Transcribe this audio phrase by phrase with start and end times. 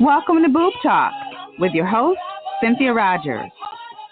[0.00, 1.12] Welcome to Boob Talk
[1.58, 2.18] with your host,
[2.62, 3.50] Cynthia Rogers.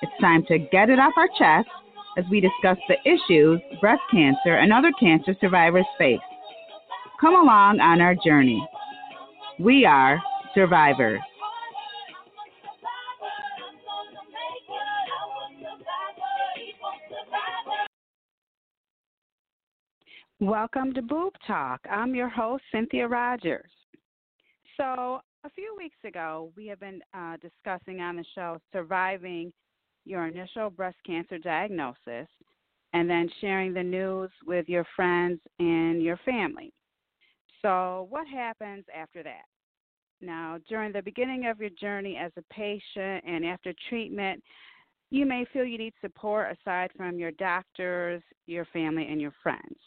[0.02, 1.68] It's time to get it off our chest
[2.16, 6.18] as we discuss the issues breast cancer and other cancer survivors face.
[7.20, 8.66] Come along on our journey.
[9.58, 10.22] We are
[10.54, 11.20] survivors.
[20.40, 21.80] Welcome to Boob Talk.
[21.90, 23.70] I'm your host, Cynthia Rogers.
[24.76, 29.52] So, a few weeks ago, we have been uh, discussing on the show surviving
[30.04, 32.28] your initial breast cancer diagnosis
[32.92, 36.72] and then sharing the news with your friends and your family.
[37.62, 39.44] So, what happens after that?
[40.20, 44.42] Now, during the beginning of your journey as a patient and after treatment,
[45.10, 49.78] you may feel you need support aside from your doctors, your family, and your friends.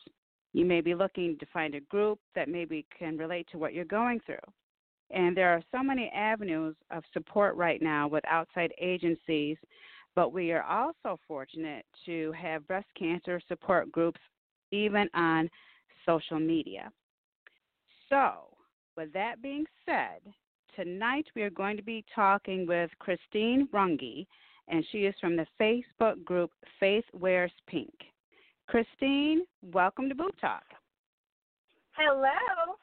[0.54, 3.86] You may be looking to find a group that maybe can relate to what you're
[3.86, 4.38] going through.
[5.12, 9.58] And there are so many avenues of support right now with outside agencies,
[10.16, 14.20] but we are also fortunate to have breast cancer support groups
[14.72, 15.50] even on
[16.06, 16.92] social media.
[18.10, 18.48] So,
[18.96, 20.20] with that being said,
[20.76, 24.26] tonight we are going to be talking with Christine Runge,
[24.68, 27.94] and she is from the Facebook group Faith Wears Pink.
[28.68, 30.64] Christine, welcome to Boob Talk.
[31.92, 32.76] Hello.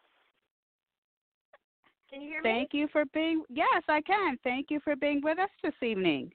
[2.14, 2.48] Can you hear me?
[2.48, 3.42] Thank you for being.
[3.50, 4.38] Yes, I can.
[4.44, 6.30] Thank you for being with us this evening.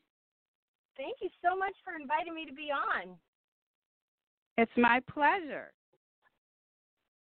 [0.98, 3.16] Thank you so much for inviting me to be on.
[4.58, 5.72] It's my pleasure.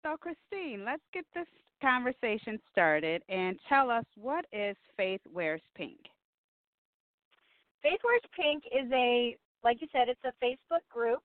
[0.03, 1.47] So, Christine, let's get this
[1.81, 5.99] conversation started and tell us what is Faith Wears Pink.
[7.81, 11.21] Faith Wears Pink is a, like you said, it's a Facebook group.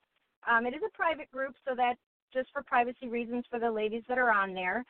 [0.47, 1.99] Um, it is a private group, so that's
[2.31, 4.85] just for privacy reasons for the ladies that are on there.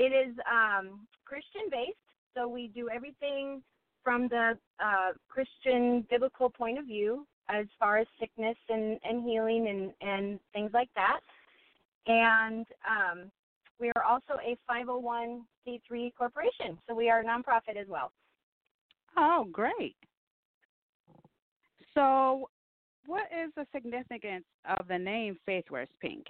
[0.00, 1.92] It is um, Christian based,
[2.34, 3.60] so we do everything
[4.02, 9.68] from the uh, Christian biblical point of view as far as sickness and, and healing
[9.68, 11.20] and, and things like that.
[12.06, 13.30] And um,
[13.78, 18.10] we are also a 501c3 corporation, so we are a nonprofit as well.
[19.18, 19.96] Oh, great.
[21.92, 22.48] So,
[23.04, 24.46] what is the significance
[24.78, 26.24] of the name Faith Wears Pink?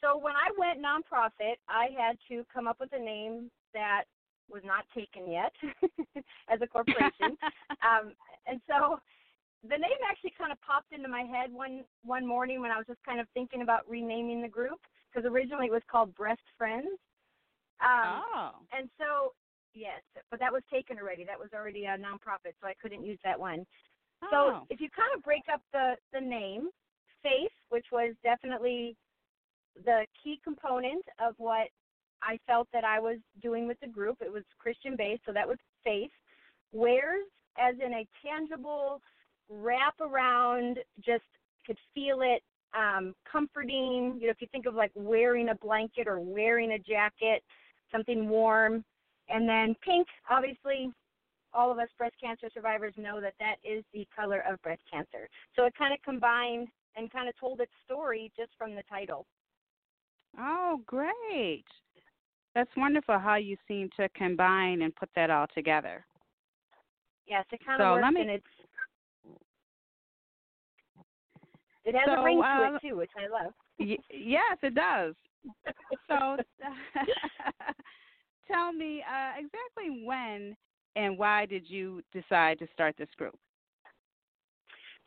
[0.00, 4.04] So when I went nonprofit, I had to come up with a name that
[4.50, 5.52] was not taken yet
[6.48, 7.36] as a corporation.
[7.84, 8.12] um,
[8.46, 8.98] and so
[9.64, 12.86] the name actually kind of popped into my head one one morning when I was
[12.86, 14.78] just kind of thinking about renaming the group
[15.10, 16.98] because originally it was called Breast Friends.
[17.80, 18.50] Um, oh.
[18.72, 19.34] And so
[19.74, 21.24] yes, but that was taken already.
[21.24, 23.66] That was already a nonprofit, so I couldn't use that one.
[24.22, 24.28] Oh.
[24.30, 26.70] So if you kind of break up the the name,
[27.22, 28.96] Faith, which was definitely
[29.84, 31.68] the key component of what
[32.22, 34.18] I felt that I was doing with the group.
[34.20, 36.10] It was Christian based, so that was faith.
[36.72, 37.24] Wears
[37.58, 39.00] as in a tangible
[39.48, 41.24] wrap around, just
[41.66, 42.42] could feel it,
[42.74, 44.18] um, comforting.
[44.20, 47.42] You know, if you think of like wearing a blanket or wearing a jacket,
[47.90, 48.84] something warm.
[49.28, 50.90] And then pink, obviously,
[51.52, 55.28] all of us breast cancer survivors know that that is the color of breast cancer.
[55.56, 59.26] So it kind of combined and kind of told its story just from the title.
[60.38, 61.64] Oh, great.
[62.54, 66.04] That's wonderful how you seem to combine and put that all together.
[67.26, 68.46] Yes, it kind so of works let me, and it's
[71.84, 73.52] it has so, a ring to uh, it too, which I love.
[73.78, 75.14] y- yes, it does.
[76.08, 76.36] So
[78.46, 80.56] tell me uh, exactly when
[80.96, 83.38] and why did you decide to start this group?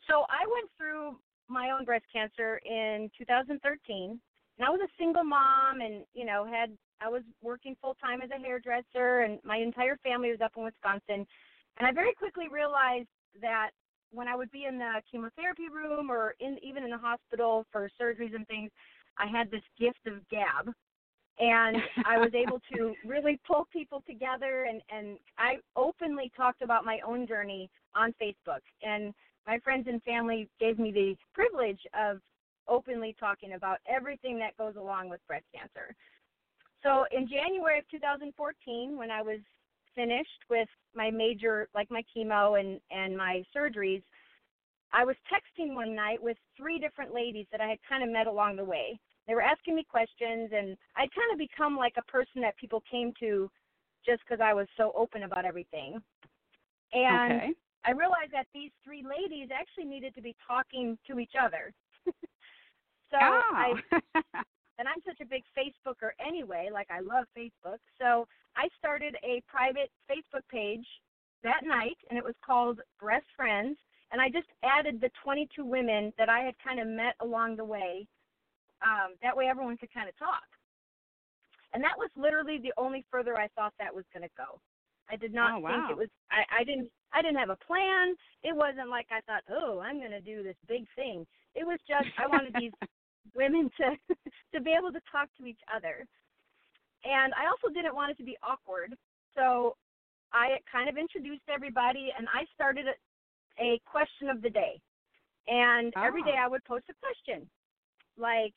[0.08, 1.18] So I went through
[1.48, 4.20] my own breast cancer in 2013
[4.62, 6.70] and I was a single mom and you know had
[7.02, 10.64] I was working full time as a hairdresser and my entire family was up in
[10.64, 11.26] Wisconsin.
[11.80, 13.08] And I very quickly realized
[13.42, 13.72] that
[14.12, 17.90] when I would be in the chemotherapy room or in even in the hospital for
[18.00, 18.70] surgeries and things
[19.18, 20.72] I had this gift of gab.
[21.40, 26.86] And I was able to really pull people together and and I openly talked about
[26.86, 28.62] my own journey on Facebook.
[28.84, 29.12] And
[29.48, 32.20] my friends and family gave me the privilege of
[32.72, 35.94] openly talking about everything that goes along with breast cancer.
[36.82, 39.40] So in January of 2014, when I was
[39.94, 44.02] finished with my major, like my chemo and and my surgeries,
[44.94, 48.28] I was texting one night with three different ladies that I had kind of met
[48.28, 49.00] along the way.
[49.28, 52.82] They were asking me questions, and I'd kind of become like a person that people
[52.90, 53.52] came to
[54.06, 56.02] just because I was so open about everything.
[56.94, 57.50] And okay.
[57.86, 61.74] I realized that these three ladies actually needed to be talking to each other.
[63.12, 63.52] So oh.
[63.54, 63.74] I
[64.80, 67.78] and I'm such a big Facebooker anyway, like I love Facebook.
[68.00, 70.86] So I started a private Facebook page
[71.44, 73.78] that night, and it was called Breast Friends.
[74.12, 77.64] And I just added the 22 women that I had kind of met along the
[77.64, 78.08] way.
[78.84, 80.44] Um, that way, everyone could kind of talk.
[81.74, 84.60] And that was literally the only further I thought that was going to go.
[85.10, 85.70] I did not oh, wow.
[85.70, 86.10] think it was.
[86.32, 86.90] I, I didn't.
[87.14, 88.16] I didn't have a plan.
[88.44, 91.26] It wasn't like I thought, oh, I'm going to do this big thing.
[91.56, 92.72] It was just I wanted these
[93.36, 93.96] women to
[94.54, 96.06] to be able to talk to each other.
[97.04, 98.96] And I also didn't want it to be awkward.
[99.36, 99.76] So
[100.34, 104.80] I kind of introduced everybody and I started a, a question of the day.
[105.48, 106.04] And oh.
[106.04, 106.46] every day ah.
[106.46, 107.50] I would post a question
[108.18, 108.54] like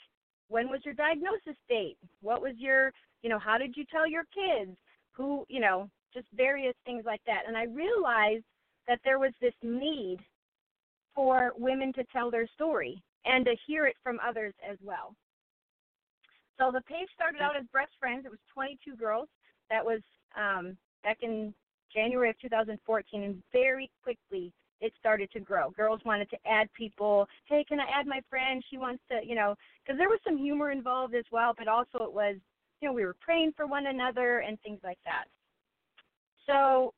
[0.48, 1.96] when was your diagnosis date?
[2.20, 4.76] What was your, you know, how did you tell your kids?
[5.12, 7.42] Who, you know, just various things like that.
[7.46, 8.44] And I realized
[8.86, 10.18] that there was this need
[11.14, 15.14] for women to tell their story and to hear it from others as well.
[16.58, 18.24] So the page started out as Breast Friends.
[18.24, 19.28] It was 22 girls.
[19.70, 20.00] That was
[20.36, 21.52] um, back in
[21.92, 25.70] January of 2014, and very quickly it started to grow.
[25.70, 27.26] Girls wanted to add people.
[27.46, 28.62] Hey, can I add my friend?
[28.70, 29.54] She wants to, you know,
[29.84, 32.36] because there was some humor involved as well, but also it was,
[32.80, 35.24] you know, we were praying for one another and things like that.
[36.46, 36.92] So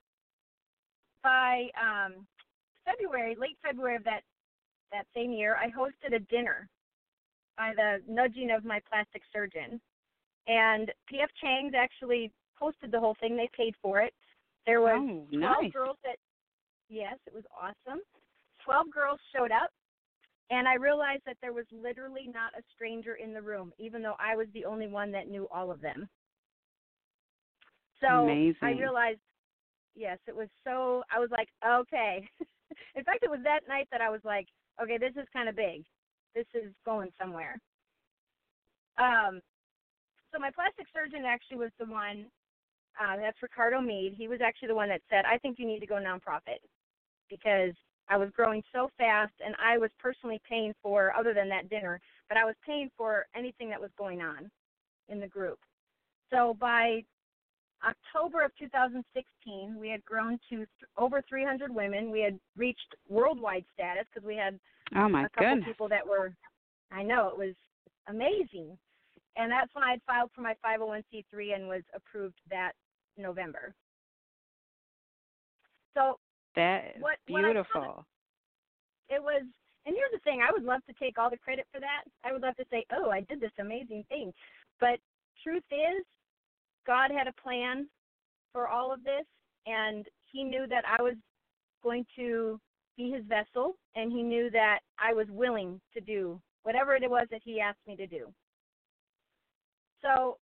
[1.23, 2.27] by um,
[2.85, 4.23] February, late February of that
[4.93, 6.69] that same year, I hosted a dinner
[7.57, 9.81] by the nudging of my plastic surgeon.
[10.47, 12.31] And PF Chang's actually
[12.61, 13.37] hosted the whole thing.
[13.37, 14.13] They paid for it.
[14.67, 16.17] There was oh, 12 girls that,
[16.89, 18.01] yes, it was awesome.
[18.65, 19.71] 12 girls showed up,
[20.51, 24.17] and I realized that there was literally not a stranger in the room, even though
[24.19, 26.09] I was the only one that knew all of them.
[28.01, 28.57] So Amazing.
[28.63, 29.21] I realized,
[29.95, 32.29] yes, it was so, I was like, okay.
[32.97, 34.49] in fact, it was that night that I was like,
[34.83, 35.85] okay, this is kind of big.
[36.35, 37.59] This is going somewhere.
[38.99, 39.41] Um,
[40.33, 42.27] so my plastic surgeon actually was the one.
[43.01, 44.15] Uh, that's Ricardo Mead.
[44.17, 46.61] He was actually the one that said, "I think you need to go nonprofit,"
[47.29, 47.75] because
[48.09, 52.01] I was growing so fast, and I was personally paying for, other than that dinner,
[52.29, 54.51] but I was paying for anything that was going on
[55.09, 55.59] in the group.
[56.31, 57.05] So by
[57.85, 62.11] October of 2016, we had grown to th- over 300 women.
[62.11, 64.59] We had reached worldwide status because we had
[64.97, 65.67] oh my a couple goodness.
[65.67, 66.35] people that were.
[66.91, 67.55] I know it was
[68.09, 68.79] amazing,
[69.37, 72.73] and that's when I had filed for my 501c3 and was approved that
[73.19, 73.75] November.
[75.95, 76.19] So
[76.55, 78.07] That is what- what beautiful.
[79.09, 79.43] it was
[79.87, 82.33] and here's the thing i would love to take all the credit for that i
[82.33, 84.33] would love to say oh i did this amazing thing
[84.81, 84.99] but
[85.45, 86.05] truth is
[86.87, 87.87] god had a plan
[88.53, 89.27] for all of this
[89.67, 91.15] and he knew that i was
[91.83, 92.61] going to
[92.97, 97.29] be his vessel and he knew that i was willing to do whatever it was
[97.31, 98.27] that he asked me to do.
[100.03, 100.37] So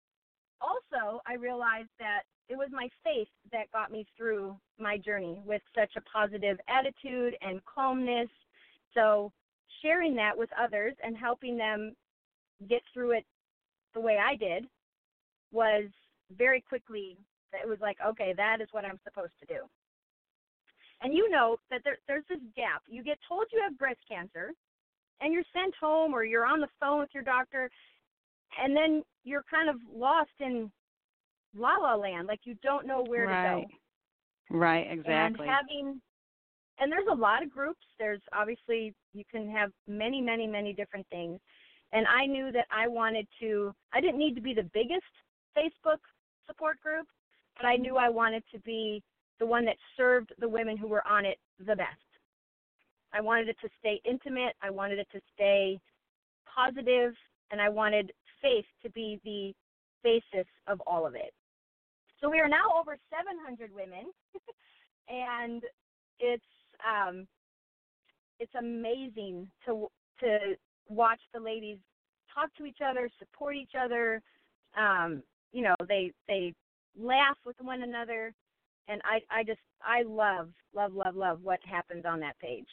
[0.61, 5.61] also i realized that it was my faith that got me through my journey with
[5.75, 8.29] such a positive attitude and calmness.
[8.95, 9.33] So
[9.83, 11.95] sharing that with others and helping them
[12.69, 13.25] get through it
[13.95, 14.67] the way I did
[15.53, 15.85] was
[16.37, 17.17] very quickly
[17.53, 19.61] it was like, okay, that is what I'm supposed to do.
[21.03, 22.83] And you know that there, there's this gap.
[22.89, 24.53] You get told you have breast cancer,
[25.21, 27.71] and you're sent home or you're on the phone with your doctor,
[28.63, 30.71] and then you're kind of lost in
[31.57, 33.61] la la land, like you don't know where right.
[33.61, 34.59] to go.
[34.59, 35.47] Right, exactly.
[35.47, 36.01] And having
[36.81, 37.85] and there's a lot of groups.
[37.99, 41.39] There's obviously you can have many, many, many different things.
[41.93, 45.03] And I knew that I wanted to I didn't need to be the biggest
[45.57, 45.99] Facebook
[46.47, 47.07] support group,
[47.57, 49.03] but I knew I wanted to be
[49.41, 51.89] the one that served the women who were on it the best.
[53.13, 55.79] I wanted it to stay intimate, I wanted it to stay
[56.53, 57.15] positive,
[57.51, 59.55] and I wanted faith to be the
[60.03, 61.33] basis of all of it.
[62.21, 64.11] So we are now over 700 women,
[65.09, 65.63] and
[66.19, 66.43] it's
[66.85, 67.27] um,
[68.41, 69.89] it's amazing to
[70.21, 70.39] to
[70.89, 71.79] watch the ladies
[72.33, 74.23] talk to each other, support each other.
[74.77, 75.23] Um,
[75.55, 76.53] you know, they they
[77.01, 78.35] laugh with one another,
[78.89, 82.67] and I I just I love love love love what happens on that page.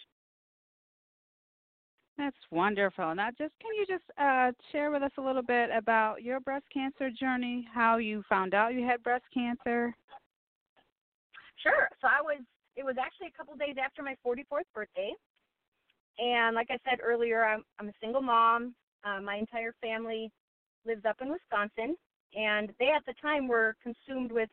[2.17, 3.15] That's wonderful.
[3.15, 6.65] Now, just can you just uh, share with us a little bit about your breast
[6.73, 9.95] cancer journey, how you found out you had breast cancer?
[11.63, 11.87] Sure.
[12.01, 12.41] So I was.
[12.75, 15.11] It was actually a couple days after my 44th birthday,
[16.17, 18.73] and like I said earlier, I'm I'm a single mom.
[19.03, 20.31] Uh, my entire family
[20.85, 21.95] lives up in Wisconsin,
[22.35, 24.49] and they at the time were consumed with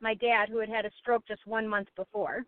[0.00, 2.44] my dad, who had had a stroke just one month before.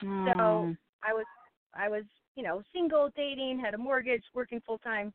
[0.00, 1.26] So Mm, I was
[1.74, 2.04] I was
[2.36, 5.12] you know single, dating, had a mortgage, working full time.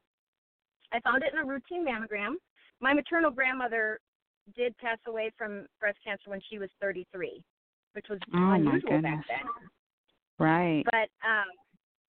[0.91, 2.35] I found it in a routine mammogram,
[2.81, 3.99] my maternal grandmother
[4.55, 7.43] did pass away from breast cancer when she was 33,
[7.93, 9.47] which was oh, unusual back then.
[10.39, 10.83] Right.
[10.85, 11.45] But um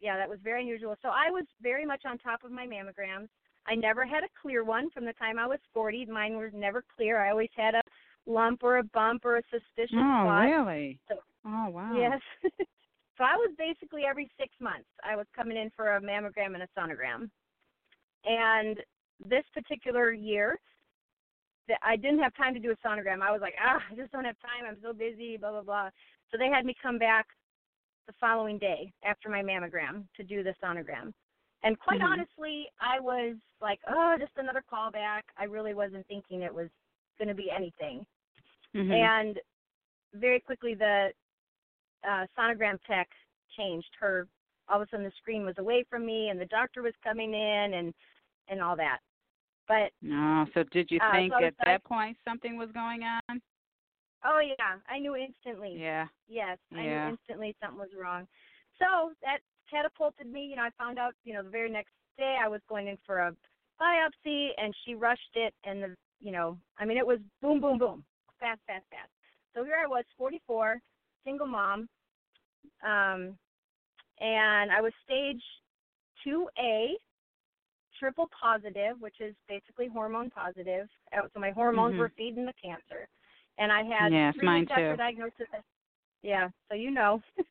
[0.01, 0.97] yeah, that was very unusual.
[1.03, 3.29] So I was very much on top of my mammograms.
[3.67, 6.07] I never had a clear one from the time I was 40.
[6.07, 7.19] Mine was never clear.
[7.19, 7.83] I always had a
[8.27, 10.45] lump or a bump or a suspicious oh, spot.
[10.45, 10.99] really?
[11.09, 11.95] So, oh, wow.
[11.97, 12.21] Yes.
[13.17, 16.63] so I was basically every six months I was coming in for a mammogram and
[16.63, 17.31] a sonogram.
[18.25, 18.79] And
[19.25, 20.59] this particular year,
[21.71, 23.23] that I didn't have time to do a sonogram.
[23.23, 24.69] I was like, ah, I just don't have time.
[24.69, 25.91] I'm so busy, blah blah blah.
[26.31, 27.27] So they had me come back
[28.07, 31.13] the following day after my mammogram to do the sonogram.
[31.63, 32.13] And quite mm-hmm.
[32.13, 35.23] honestly, I was like, oh, just another callback.
[35.39, 36.69] I really wasn't thinking it was
[37.19, 38.07] going to be anything.
[38.75, 38.93] Mm-hmm.
[38.93, 39.39] And
[40.15, 41.11] very quickly, the
[42.09, 43.09] uh, sonogram tech
[43.57, 43.91] changed.
[44.01, 44.27] Her
[44.69, 47.35] all of a sudden the screen was away from me, and the doctor was coming
[47.35, 47.93] in, and
[48.49, 48.99] and all that.
[49.69, 53.41] But no, so did you uh, think so at that point something was going on?
[54.25, 55.77] Oh yeah, I knew instantly.
[55.79, 56.07] Yeah.
[56.29, 58.27] Yes, I knew instantly something was wrong.
[58.79, 59.39] So that
[59.71, 60.47] catapulted me.
[60.47, 61.15] You know, I found out.
[61.25, 63.35] You know, the very next day I was going in for a
[63.81, 67.79] biopsy, and she rushed it, and the you know, I mean, it was boom, boom,
[67.79, 68.05] boom,
[68.39, 69.11] fast, fast, fast.
[69.55, 70.81] So here I was, 44,
[71.25, 71.89] single mom,
[72.85, 73.37] um,
[74.21, 75.43] and I was stage
[76.27, 76.91] 2A,
[77.99, 80.89] triple positive, which is basically hormone positive.
[81.17, 82.01] Uh, so my hormones mm-hmm.
[82.01, 83.09] were feeding the cancer,
[83.59, 84.73] and I had yes, three mine too.
[84.73, 85.47] after diagnosis.
[86.23, 87.23] Yeah, so you know,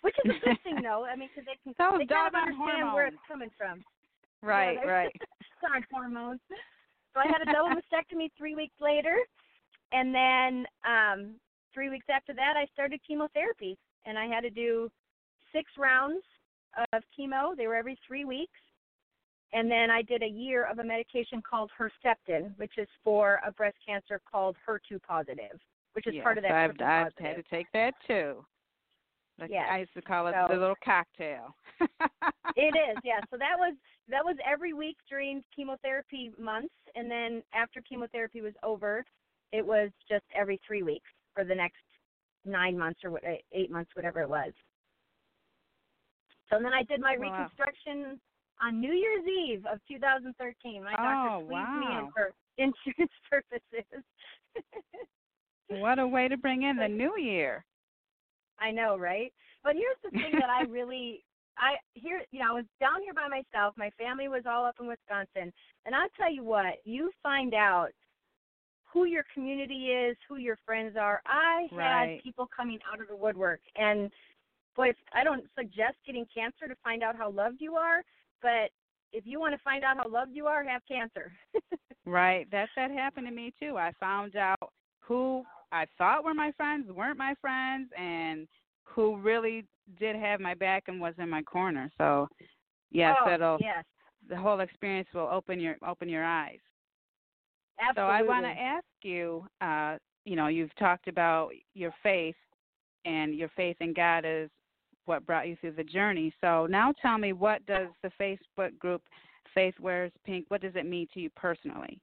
[0.00, 1.04] which is a good thing though.
[1.04, 2.94] I mean, because they can Those they kind of understand hormones.
[2.94, 3.84] where it's coming from.
[4.42, 5.12] Right, yeah, right.
[5.60, 6.40] Darn hormones.
[6.48, 9.16] So I had a double mastectomy three weeks later,
[9.92, 11.34] and then um,
[11.74, 14.90] three weeks after that, I started chemotherapy, and I had to do
[15.52, 16.22] six rounds
[16.92, 17.56] of chemo.
[17.56, 18.58] They were every three weeks,
[19.52, 23.52] and then I did a year of a medication called Herceptin, which is for a
[23.52, 25.58] breast cancer called HER2 positive,
[25.94, 26.52] which is yes, part of that.
[26.52, 28.44] I've, I've had to take that too.
[29.40, 29.66] Like yes.
[29.70, 31.54] I used to call it so, the little cocktail.
[32.56, 33.20] it is, yeah.
[33.30, 33.74] So that was
[34.08, 39.04] that was every week during chemotherapy months, and then after chemotherapy was over,
[39.52, 41.78] it was just every three weeks for the next
[42.44, 44.52] nine months or what, eh, eight months, whatever it was.
[46.50, 47.30] So then I did my wow.
[47.30, 48.20] reconstruction
[48.60, 50.84] on New Year's Eve of 2013.
[50.84, 51.80] My doctor oh, squeezed wow.
[51.80, 54.04] me in for insurance purposes.
[55.68, 57.64] what a way to bring in the new year.
[58.60, 59.32] I know, right?
[59.62, 61.24] But here's the thing that I really
[61.58, 63.74] I here you know, I was down here by myself.
[63.76, 65.52] My family was all up in Wisconsin.
[65.86, 67.90] And I'll tell you what, you find out
[68.92, 71.22] who your community is, who your friends are.
[71.26, 72.10] I right.
[72.10, 74.10] had people coming out of the woodwork and
[74.76, 78.02] boy, I don't suggest getting cancer to find out how loved you are,
[78.40, 78.70] but
[79.12, 81.32] if you want to find out how loved you are, have cancer.
[82.06, 82.46] right.
[82.50, 83.76] That's that happened to me too.
[83.76, 88.48] I found out who I thought were my friends weren't my friends, and
[88.84, 89.64] who really
[89.98, 91.90] did have my back and was in my corner.
[91.98, 92.28] So,
[92.90, 93.84] yes, oh, it'll yes.
[94.28, 96.58] the whole experience will open your open your eyes.
[97.80, 98.02] Absolutely.
[98.02, 102.36] So I want to ask you, uh, you know, you've talked about your faith,
[103.04, 104.50] and your faith in God is
[105.06, 106.32] what brought you through the journey.
[106.40, 109.02] So now tell me, what does the Facebook group
[109.54, 110.44] Faith Wears Pink?
[110.48, 112.00] What does it mean to you personally?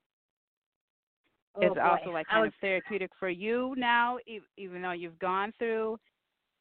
[1.57, 1.81] Oh, is boy.
[1.81, 4.17] also like kind was, of therapeutic for you now,
[4.57, 5.97] even though you've gone through,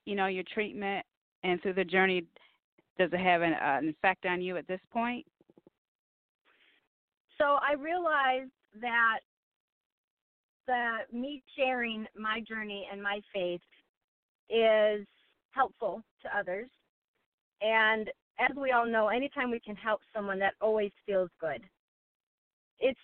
[0.06, 1.04] you know, your treatment
[1.42, 2.24] and through the journey.
[2.98, 5.26] Does it have an, uh, an effect on you at this point?
[7.36, 8.50] So I realized
[8.80, 9.18] that
[10.66, 13.60] the me sharing my journey and my faith
[14.48, 15.06] is
[15.50, 16.68] helpful to others.
[17.60, 21.62] And as we all know, anytime we can help someone, that always feels good.
[22.80, 22.98] It's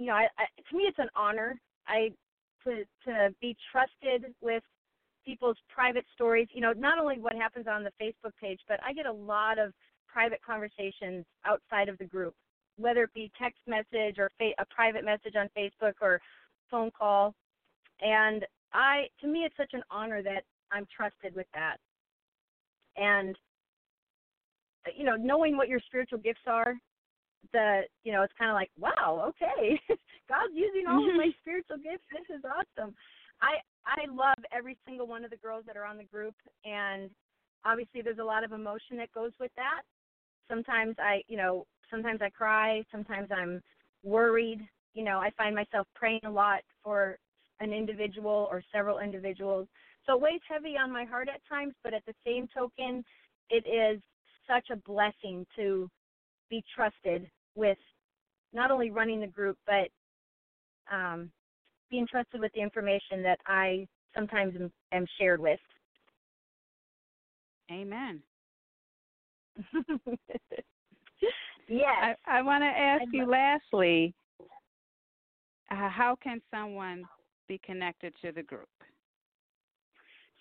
[0.00, 1.60] you know, I, I, to me, it's an honor.
[1.86, 2.10] I
[2.64, 4.62] to to be trusted with
[5.26, 6.48] people's private stories.
[6.54, 9.58] You know, not only what happens on the Facebook page, but I get a lot
[9.58, 9.74] of
[10.08, 12.34] private conversations outside of the group,
[12.78, 16.18] whether it be text message or fa- a private message on Facebook or
[16.70, 17.34] phone call.
[18.00, 21.76] And I, to me, it's such an honor that I'm trusted with that.
[22.96, 23.36] And
[24.96, 26.74] you know, knowing what your spiritual gifts are
[27.52, 29.80] the you know it's kind of like wow okay.
[30.28, 31.40] God's using all of my mm-hmm.
[31.40, 32.06] spiritual gifts.
[32.12, 32.94] This is awesome.
[33.42, 37.10] I i love every single one of the girls that are on the group and
[37.64, 39.82] obviously there's a lot of emotion that goes with that.
[40.48, 43.60] Sometimes i you know sometimes i cry sometimes i'm
[44.04, 44.60] worried.
[44.94, 47.18] You know i find myself praying a lot for
[47.60, 49.68] an individual or several individuals.
[50.06, 53.04] So it weighs heavy on my heart at times but at the same token
[53.48, 54.00] it is
[54.46, 55.88] such a blessing to
[56.50, 57.78] be trusted with
[58.52, 59.88] not only running the group but
[60.92, 61.30] um,
[61.90, 65.60] be entrusted with the information that I sometimes am, am shared with.
[67.70, 68.20] Amen.
[71.68, 71.86] yes.
[72.02, 74.14] I, I want to ask you lastly
[75.70, 77.04] uh, how can someone
[77.48, 78.68] be connected to the group?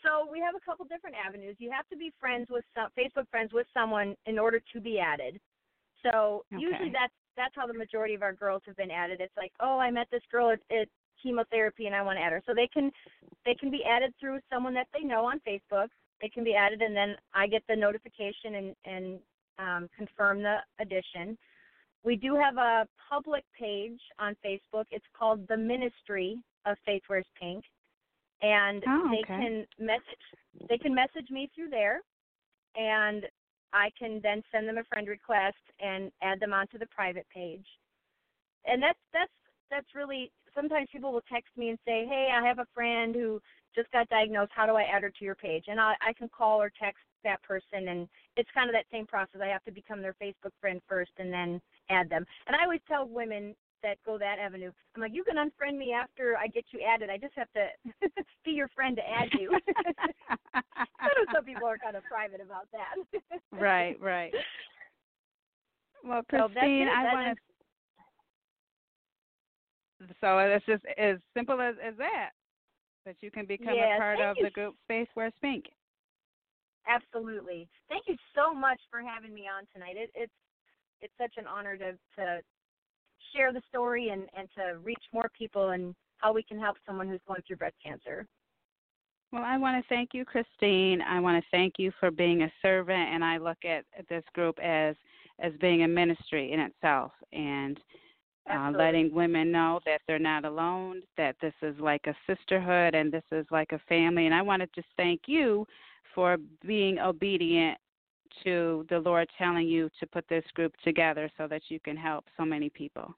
[0.04, 1.56] So we have a couple different avenues.
[1.60, 5.00] You have to be friends with some Facebook friends with someone in order to be
[5.00, 5.40] added.
[6.04, 6.62] So okay.
[6.62, 9.22] usually that's that's how the majority of our girls have been added.
[9.22, 10.88] It's like, oh, I met this girl at, at
[11.22, 12.42] chemotherapy and I want to add her.
[12.46, 12.92] So they can
[13.46, 15.88] they can be added through someone that they know on Facebook.
[16.22, 19.20] They can be added and then I get the notification and and
[19.60, 21.38] um, confirm the addition.
[22.04, 24.86] We do have a public page on Facebook.
[24.90, 27.64] It's called the Ministry of Faith Wears Pink,
[28.42, 29.16] and oh, okay.
[29.16, 32.00] they can message they can message me through there,
[32.76, 33.26] and
[33.74, 37.66] I can then send them a friend request and add them onto the private page.
[38.66, 39.32] And that's that's
[39.70, 43.42] that's really sometimes people will text me and say, "Hey, I have a friend who
[43.76, 44.52] just got diagnosed.
[44.56, 47.04] How do I add her to your page?" And I, I can call or text
[47.24, 49.42] that person, and it's kind of that same process.
[49.44, 52.26] I have to become their Facebook friend first, and then add them.
[52.48, 54.72] And I always tell women that go that avenue.
[54.96, 57.10] I'm like, you can unfriend me after I get you added.
[57.10, 57.68] I just have to
[58.46, 59.58] be your friend to add you.
[60.54, 62.96] I know some people are kind of private about that.
[63.52, 64.34] right, right.
[66.04, 67.44] Well, Christine, so I want to.
[70.22, 72.30] So it's just as simple as, as that.
[73.06, 74.46] That you can become yes, a part of you.
[74.46, 75.66] the group Faith Wears Pink.
[76.88, 77.68] Absolutely.
[77.88, 79.96] Thank you so much for having me on tonight.
[79.96, 80.34] It, it's
[81.02, 82.42] it's such an honor to to
[83.36, 87.08] share the story and and to reach more people and how we can help someone
[87.08, 88.26] who's going through breast cancer.
[89.32, 91.02] Well, I want to thank you, Christine.
[91.02, 94.58] I want to thank you for being a servant, and I look at, this group
[94.60, 94.96] as
[95.40, 97.80] as being a ministry in itself, and
[98.52, 103.12] uh, letting women know that they're not alone, that this is like a sisterhood, and
[103.12, 104.26] this is like a family.
[104.26, 105.66] And I want to just thank you
[106.16, 107.78] for being obedient
[108.44, 112.26] to the Lord telling you to put this group together so that you can help
[112.38, 113.14] so many people.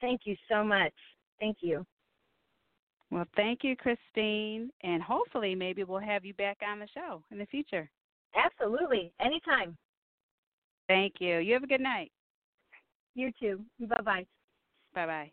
[0.00, 0.92] Thank you so much.
[1.40, 1.86] Thank you.
[3.10, 7.38] Well, thank you, Christine, and hopefully maybe we'll have you back on the show in
[7.38, 7.88] the future.
[8.34, 9.12] Absolutely.
[9.20, 9.76] Anytime.
[10.88, 11.38] Thank you.
[11.38, 12.10] You have a good night.
[13.14, 13.60] You too.
[13.80, 14.26] Bye bye.
[14.94, 15.32] Bye bye.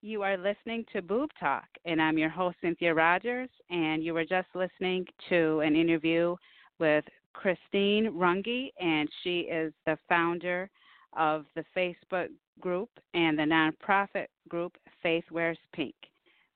[0.00, 4.24] You are listening to Boob Talk, and I'm your host, Cynthia Rogers, and you were
[4.24, 6.36] just listening to an interview
[6.78, 10.70] with Christine Runge, and she is the founder
[11.16, 12.28] of the Facebook
[12.60, 15.96] group and the nonprofit group Faith Wears Pink.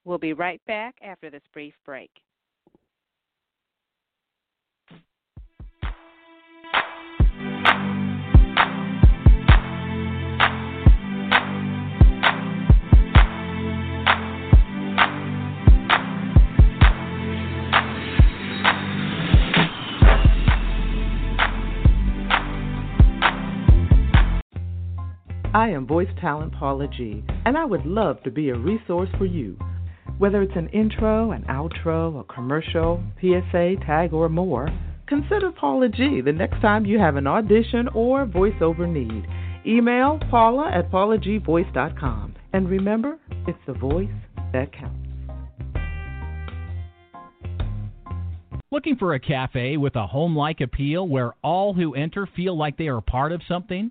[0.05, 2.11] We'll be right back after this brief break.
[25.54, 29.26] I am voice talent Paula G, and I would love to be a resource for
[29.26, 29.58] you.
[30.16, 34.70] Whether it's an intro, an outro, a commercial, PSA, tag, or more,
[35.06, 39.26] consider Paula G the next time you have an audition or voiceover need.
[39.66, 42.34] Email paula at paulagvoice.com.
[42.54, 44.08] And remember, it's the voice
[44.54, 44.96] that counts.
[48.70, 52.78] Looking for a cafe with a home like appeal where all who enter feel like
[52.78, 53.90] they are part of something?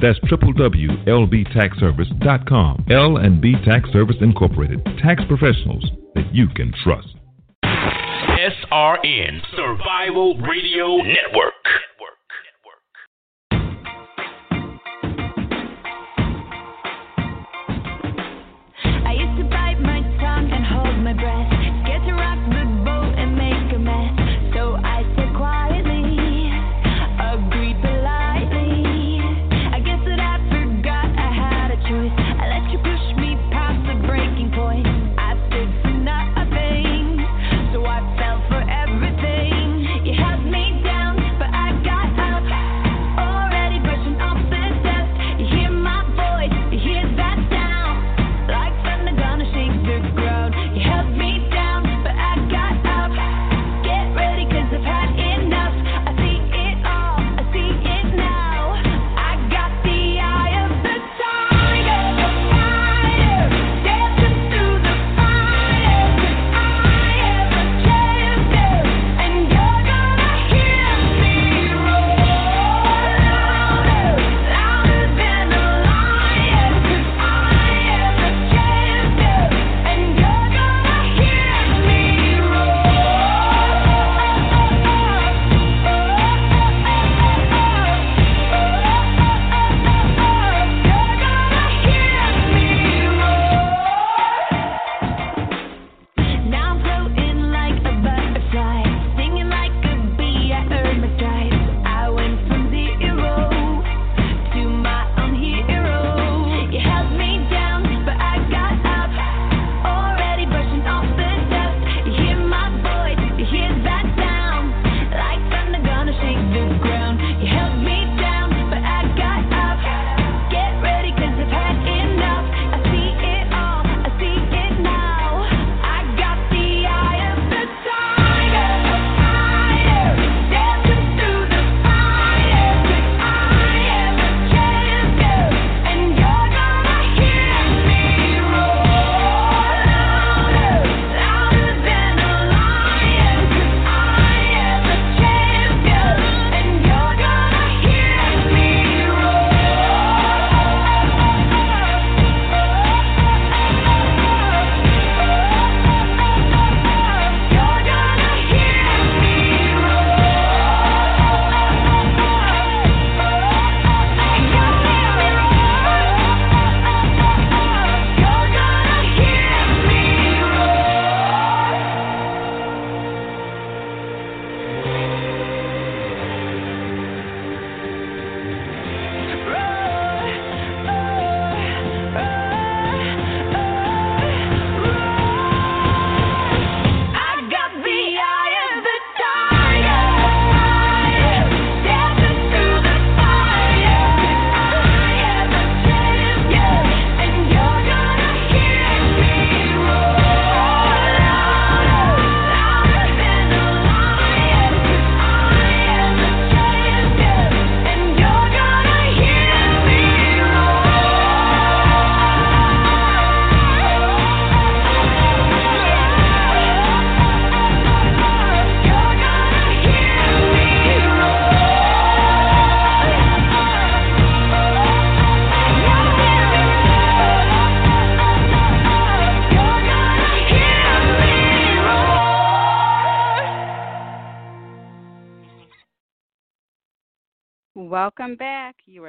[0.00, 2.86] That's www.lbtaxservice.com.
[2.90, 4.84] L&B Tax Service Incorporated.
[5.02, 7.08] Tax professionals that you can trust.
[7.64, 11.54] SRN Survival Radio Network.
[18.84, 21.57] I used to bite my tongue and hold my breath.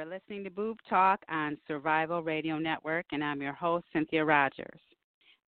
[0.00, 4.80] Are listening to Boob Talk on Survival Radio Network, and I'm your host, Cynthia Rogers.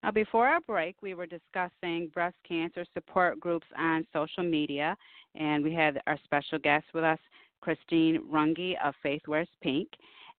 [0.03, 4.97] Now, before our break, we were discussing breast cancer support groups on social media,
[5.35, 7.17] and we had our special guest with us,
[7.61, 9.87] Christine Runge of Faith Wears Pink.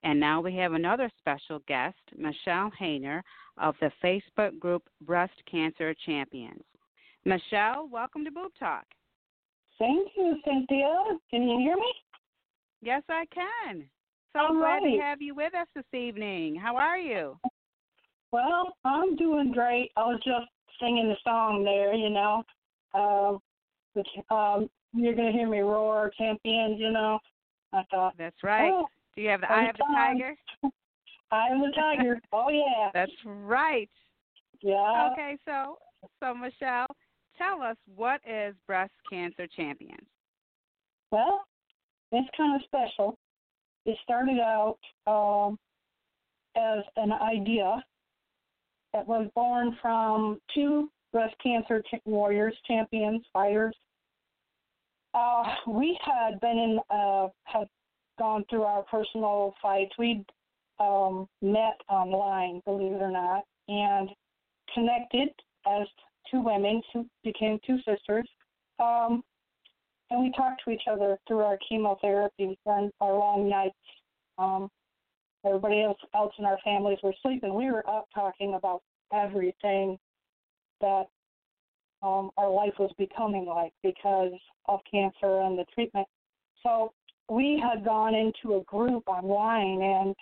[0.02, 3.22] And now we have another special guest, Michelle Haner
[3.56, 6.64] of the Facebook group Breast Cancer Champions.
[7.24, 8.84] Michelle, welcome to Boob Talk.
[9.78, 11.02] Thank you, Cynthia.
[11.30, 11.94] Can you hear me?
[12.82, 13.86] Yes, I can.
[14.32, 14.96] So All glad right.
[14.96, 16.56] to have you with us this evening.
[16.56, 17.38] How are you?
[18.32, 19.90] Well, I'm doing great.
[19.96, 20.48] I was just
[20.80, 22.42] singing the song there, you know.
[22.94, 23.40] Um,
[23.92, 27.18] which, um, you're going to hear me roar, champions, you know.
[27.74, 28.70] I thought, That's right.
[28.72, 30.34] Oh, Do you have the eye of the tiger?
[31.32, 32.20] I'm the tiger.
[32.32, 32.90] oh, yeah.
[32.94, 33.90] That's right.
[34.62, 35.10] Yeah.
[35.12, 35.76] Okay, so
[36.20, 36.86] so Michelle,
[37.36, 40.06] tell us what is Breast Cancer Champions?
[41.10, 41.42] Well,
[42.12, 43.18] it's kind of special.
[43.84, 45.58] It started out um,
[46.56, 47.82] as an idea
[48.92, 53.74] that was born from two breast cancer ch- warriors, champions, fighters.
[55.14, 57.68] Uh, we had been in, uh, had
[58.18, 59.92] gone through our personal fights.
[59.98, 60.24] We'd
[60.80, 64.08] um, met online, believe it or not, and
[64.74, 65.28] connected
[65.66, 65.86] as
[66.30, 68.28] two women who became two sisters.
[68.78, 69.22] Um,
[70.12, 73.74] and we talked to each other through our chemotherapy and our long nights.
[74.38, 74.70] Um,
[75.44, 77.54] everybody else else in our families were sleeping.
[77.54, 79.98] We were up talking about everything
[80.80, 81.06] that
[82.02, 84.32] um, our life was becoming like because
[84.66, 86.06] of cancer and the treatment.
[86.62, 86.92] So
[87.28, 90.14] we had gone into a group online, and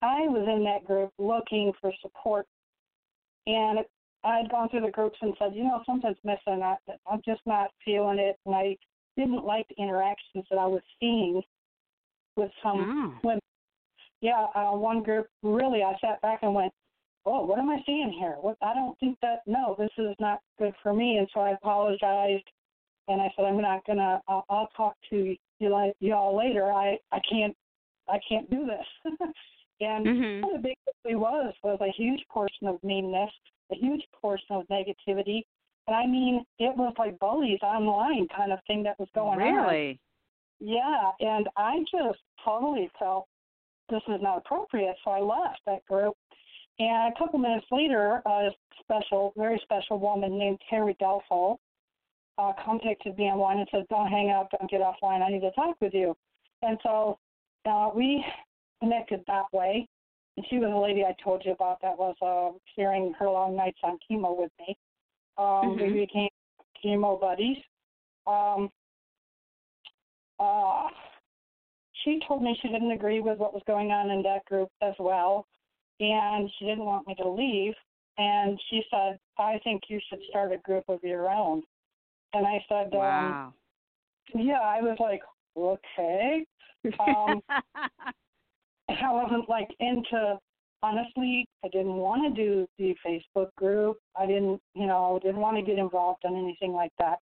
[0.00, 2.46] I was in that group looking for support.
[3.46, 3.80] And
[4.24, 6.62] I had gone through the groups and said, you know, something's missing.
[6.62, 6.76] I,
[7.10, 8.76] I'm just not feeling it, and I
[9.16, 11.42] didn't like the interactions that I was seeing
[12.36, 13.20] with some Oh.
[13.22, 13.40] women.
[14.20, 16.72] Yeah, uh, one group really, I sat back and went,
[17.26, 18.36] "Oh, what am I seeing here?
[18.40, 18.56] What?
[18.62, 19.40] I don't think that.
[19.46, 22.48] No, this is not good for me." And so I apologized,
[23.08, 24.22] and I said, "I'm not gonna.
[24.28, 26.72] I'll, I'll talk to you like y'all later.
[26.72, 27.56] I I can't
[28.08, 29.14] I can't do this."
[29.80, 30.42] and Mhm.
[30.42, 33.30] what the big issue was was a huge portion of meanness,
[33.70, 35.42] a huge portion of negativity,
[35.86, 39.66] and I mean, it was like bullies online kind of thing that was going on.
[39.66, 40.00] Really?
[40.60, 43.26] Yeah, and I just totally felt
[43.90, 46.14] this is not appropriate, so I left that group.
[46.78, 48.48] And a couple minutes later, a
[48.80, 51.58] special, very special woman named Terry Delfo
[52.38, 55.22] uh, contacted me online and said, "Don't hang up, don't get offline.
[55.22, 56.16] I need to talk with you."
[56.62, 57.18] And so
[57.66, 58.24] uh, we
[58.80, 59.86] connected that way.
[60.36, 63.54] And she was the lady I told you about that was uh, sharing her long
[63.56, 64.76] nights on chemo with me.
[65.36, 65.92] Um, We Mhm.
[65.94, 66.28] became
[66.82, 67.58] chemo buddies.
[68.26, 68.70] Um,
[70.38, 70.88] uh,
[71.92, 74.94] she told me she didn't agree with what was going on in that group as
[74.98, 75.46] well,
[76.00, 77.74] and she didn't want me to leave.
[78.18, 81.62] And she said, "I think you should start a group of your own."
[82.32, 83.54] And I said, um, Wow.
[84.34, 85.22] "Yeah." I was like,
[85.56, 86.46] "Okay."
[87.00, 87.42] Um,
[88.88, 90.38] I wasn't like into.
[90.84, 93.96] Honestly, I didn't want to do the Facebook group.
[94.14, 97.20] I didn't, you know, didn't want to get involved in anything like that.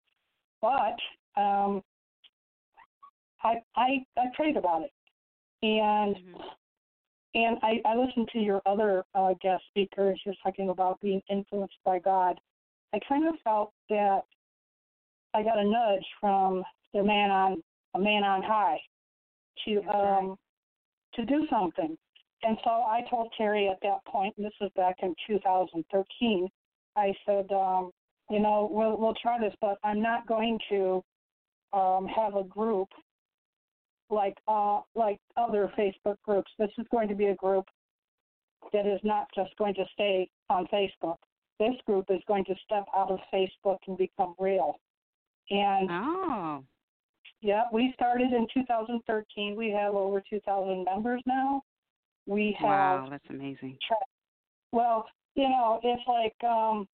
[0.63, 0.97] But
[1.39, 1.83] um,
[3.43, 4.91] I I I prayed about it,
[5.61, 6.43] and Mhm.
[7.35, 10.19] and I I listened to your other uh, guest speakers.
[10.25, 12.39] You're talking about being influenced by God.
[12.93, 14.23] I kind of felt that
[15.35, 18.81] I got a nudge from the man on a man on high
[19.65, 20.39] to um
[21.13, 21.95] to do something.
[22.43, 26.47] And so I told Terry at that point, and this was back in 2013.
[26.95, 27.91] I said, um,
[28.29, 31.03] you know, we'll we'll try this, but I'm not going to
[31.73, 32.89] um, have a group
[34.09, 36.51] like uh, like other Facebook groups.
[36.57, 37.65] This is going to be a group
[38.73, 41.17] that is not just going to stay on Facebook.
[41.59, 44.75] This group is going to step out of Facebook and become real.
[45.49, 46.63] And oh.
[47.41, 49.55] yeah, we started in 2013.
[49.55, 51.61] We have over 2,000 members now.
[52.25, 53.77] We have Wow, that's amazing.
[54.71, 55.05] well,
[55.35, 56.87] you know, it's like um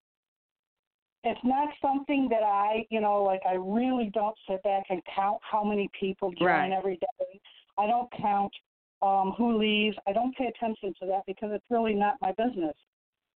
[1.24, 5.40] it's not something that I, you know, like I really don't sit back and count
[5.42, 6.72] how many people join Right.
[6.72, 7.40] every day.
[7.78, 8.54] I don't count
[9.02, 9.98] um who leaves.
[10.08, 12.76] I don't pay attention to that because it's really not my business.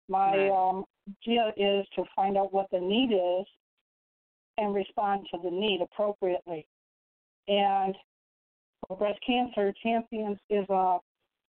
[0.09, 0.51] My Right.
[0.51, 0.85] um
[1.27, 3.47] idea is to find out what the need is
[4.59, 6.67] and respond to the need appropriately.
[7.47, 7.95] And
[8.99, 10.99] breast cancer champions is a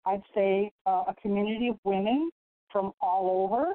[0.06, 2.30] I'd say uh, a community of women
[2.70, 3.74] from all over,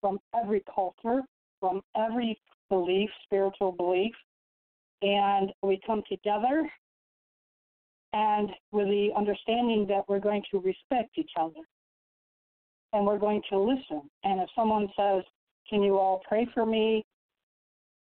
[0.00, 1.22] from every culture,
[1.60, 4.14] from every belief, spiritual belief,
[5.02, 6.68] and we come together
[8.12, 11.60] and with the understanding that we're going to respect each other
[12.92, 14.02] and we're going to listen.
[14.24, 15.22] And if someone says,
[15.68, 17.04] Can you all pray for me?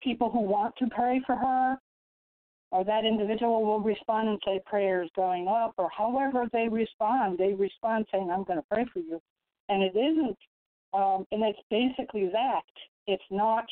[0.02, 1.78] People who want to pray for her
[2.72, 7.38] or that individual will respond and say prayers going up or however they respond.
[7.38, 9.20] They respond saying i'm going to pray for you.
[9.68, 10.38] And it isn't
[10.94, 12.62] um, and it's basically that.
[13.06, 13.64] It's not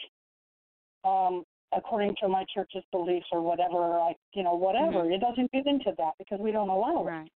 [1.04, 1.44] um,
[1.76, 5.04] according to my church's beliefs or whatever like you know whatever.
[5.04, 5.12] Mm-hmm.
[5.12, 7.10] it doesn't fit into that because we don't allow it.
[7.10, 7.32] Right.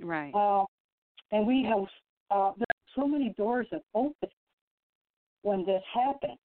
[0.00, 0.34] Right.
[0.34, 0.64] Uh,
[1.30, 1.84] and we have
[2.30, 4.28] uh, there are so many doors that open
[5.42, 6.38] when this happens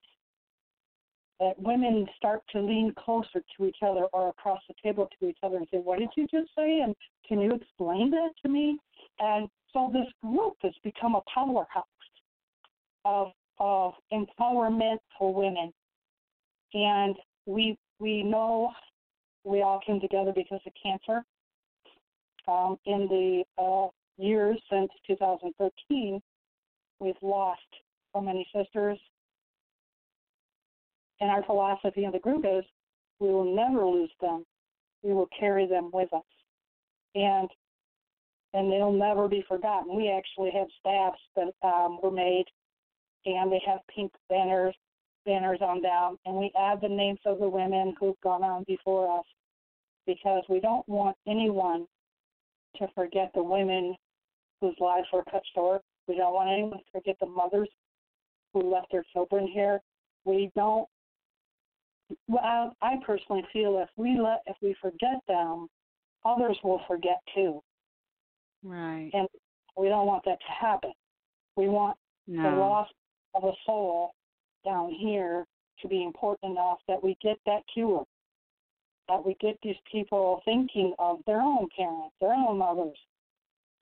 [1.40, 5.38] that women start to lean closer to each other or across the table to each
[5.44, 6.82] other and say, What did you just say?
[6.82, 6.96] And
[7.28, 8.78] can you explain that to me?
[9.20, 11.86] And so this group has become a powerhouse
[13.06, 15.72] of of empowerment for women.
[16.74, 18.72] And we we know
[19.44, 21.24] we all came together because of cancer.
[22.48, 26.22] Um, in the uh, years since 2013,
[27.00, 27.62] we've lost
[28.14, 28.98] so many sisters,
[31.20, 32.64] and our philosophy in the group is
[33.20, 34.46] we will never lose them.
[35.04, 36.24] We will carry them with us.
[37.16, 37.50] And
[38.54, 39.96] and they'll never be forgotten.
[39.96, 42.46] We actually have staffs that um, were made
[43.26, 44.76] and they have pink banners
[45.26, 49.20] banners on them and we add the names of the women who've gone on before
[49.20, 49.26] us
[50.06, 51.86] because we don't want anyone
[52.78, 53.94] to forget the women
[54.62, 55.82] whose lives were cut short.
[56.08, 57.68] We don't want anyone to forget the mothers
[58.54, 59.82] who left their children here.
[60.24, 60.88] We don't
[62.28, 65.68] well, I personally feel if we let if we forget them,
[66.26, 67.62] others will forget too.
[68.64, 69.10] Right.
[69.14, 69.28] And
[69.78, 70.94] we don't want that to happen.
[71.56, 72.44] We want no.
[72.44, 72.88] the loss
[73.36, 74.12] of a soul
[74.66, 75.46] down here
[75.82, 78.04] to be important enough that we get that cure.
[79.08, 82.98] That we get these people thinking of their own parents, their own mothers.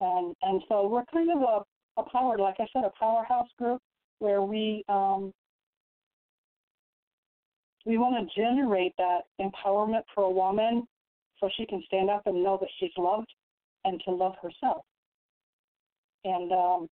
[0.01, 3.81] And and so we're kind of a, a power like I said, a powerhouse group
[4.19, 5.33] where we um
[7.85, 10.87] we want to generate that empowerment for a woman
[11.39, 13.31] so she can stand up and know that she's loved
[13.83, 14.83] and to love herself.
[16.23, 16.87] And um,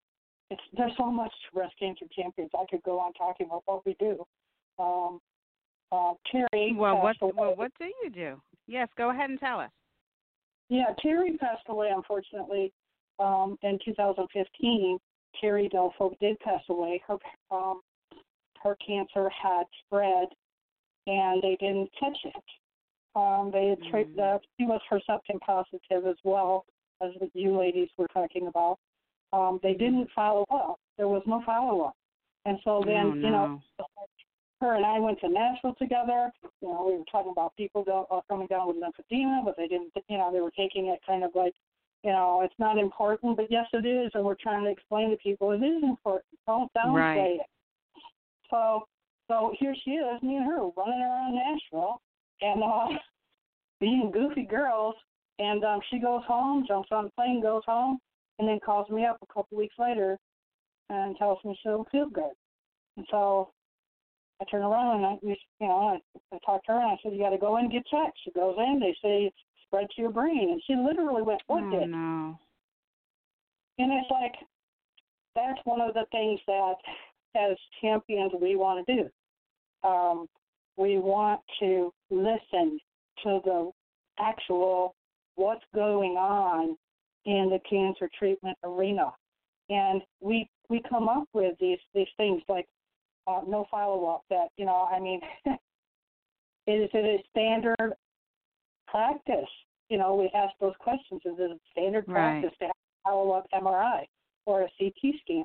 [0.51, 2.51] it's there's so much to breast cancer champions.
[2.55, 4.25] I could go on talking about what we do.
[4.79, 5.19] Um,
[5.91, 6.75] uh, Terry.
[6.77, 8.41] Well, what well, what do you do?
[8.67, 9.71] Yes, go ahead and tell us.
[10.69, 12.73] Yeah, Terry passed away unfortunately
[13.19, 14.99] um, in 2015.
[15.41, 17.03] Terry Delfolk did pass away.
[17.07, 17.17] Her
[17.51, 17.81] um,
[18.63, 20.29] her cancer had spread
[21.07, 22.45] and they didn't catch it.
[23.15, 24.17] Um, they had tra- mm.
[24.17, 26.65] that she was Herceptin positive as well
[27.03, 28.79] as what you ladies were talking about.
[29.33, 30.79] Um, they didn't follow up.
[30.99, 31.97] There was no follow up,
[32.45, 33.61] and so then oh, you know,
[34.61, 36.31] her and I went to Nashville together.
[36.61, 39.69] You know, we were talking about people go, uh, coming down with lymphedema, but they
[39.69, 39.93] didn't.
[40.09, 41.55] You know, they were taking it kind of like,
[42.05, 45.17] you know, it's not important, but yes, it is, and we're trying to explain to
[45.17, 46.25] people it is important.
[46.47, 47.41] Don't downplay right.
[47.41, 47.47] it.
[48.51, 48.87] So
[49.33, 52.01] so here she is, me and her running around Nashville
[52.43, 52.99] and uh
[53.81, 54.95] being goofy girls
[55.39, 57.99] and um she goes home, jumps on the plane, goes home,
[58.39, 60.19] and then calls me up a couple weeks later
[60.91, 62.35] and tells me she don't feel good.
[62.99, 63.51] And so
[64.41, 67.13] I turn around and I you know, I, I talked to her and I said,
[67.13, 68.19] You gotta go in and get checked.
[68.25, 71.63] She goes in, they say it's spread to your brain and she literally went, What
[71.65, 71.89] oh, did?
[71.89, 72.39] No.
[73.79, 74.35] And it's like
[75.35, 76.75] that's one of the things that
[77.35, 79.09] as champions we want to do
[79.85, 80.27] um,
[80.77, 82.79] we want to listen
[83.25, 83.71] to the
[84.19, 84.95] actual
[85.37, 86.77] what's going on
[87.25, 89.13] in the cancer treatment arena,
[89.69, 92.67] and we we come up with these these things like
[93.27, 94.23] uh, no follow up.
[94.31, 97.95] That you know, I mean, is it a standard
[98.89, 99.51] practice?
[99.89, 101.21] You know, we ask those questions.
[101.25, 102.41] Is it a standard right.
[102.41, 104.05] practice to have follow up MRI
[104.47, 105.45] or a CT scan?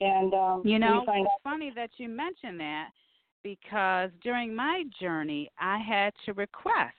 [0.00, 2.90] And um, you know, it's funny that you mentioned that
[3.48, 6.94] because during my journey, I had to request.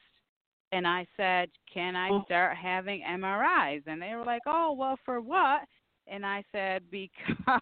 [0.71, 2.25] And I said, Can I mm.
[2.25, 3.83] start having MRIs?
[3.88, 5.62] And they were like, Oh, well, for what?
[6.07, 7.62] And I said, Because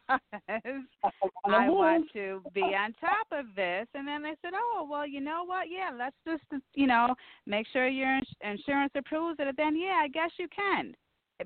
[1.45, 3.87] I want to be on top of this.
[3.93, 5.67] And then they said, Oh, well, you know what?
[5.69, 7.13] Yeah, let's just, you know,
[7.45, 9.47] make sure your insurance approves it.
[9.47, 10.93] And then, yeah, I guess you can.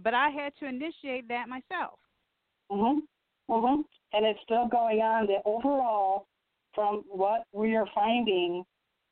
[0.04, 2.00] But I had to initiate that myself.
[2.72, 3.02] Mhm.
[3.50, 3.84] Mhm.
[4.14, 5.28] And it's still going on.
[5.28, 6.28] The overall
[6.74, 8.64] from what we are finding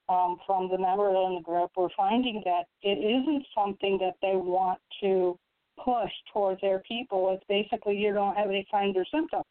[0.10, 4.36] um, from the members in the group, we're finding that it isn't something that they
[4.36, 5.38] want to
[5.84, 7.32] push towards their people.
[7.34, 9.46] It's basically you don't have any signs or symptoms.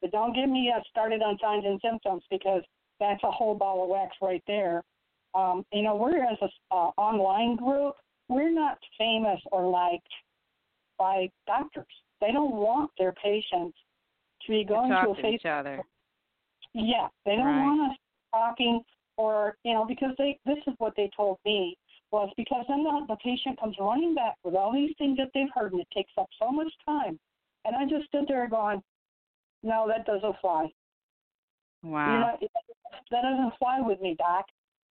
[0.00, 2.62] But don't get me uh, started on signs and symptoms because
[3.00, 4.82] that's a whole ball of wax right there.
[5.34, 7.94] Um, you know, we're as an uh, online group,
[8.28, 10.08] we're not famous or liked
[10.98, 11.86] by doctors.
[12.20, 13.76] They don't want their patients
[14.46, 15.82] to be going to, to a face each other.
[16.74, 17.64] Yeah, they don't Right.
[17.64, 17.98] want us
[18.32, 18.82] talking
[19.16, 21.76] or you know because they this is what they told me
[22.10, 25.50] was because then the, the patient comes running back with all these things that they've
[25.54, 27.18] heard and it takes up so much time,
[27.64, 28.82] and I just stood there going,
[29.62, 30.70] no, that doesn't fly.
[31.82, 32.20] Wow.
[32.20, 32.40] Not,
[33.10, 34.46] that doesn't fly with me, doc.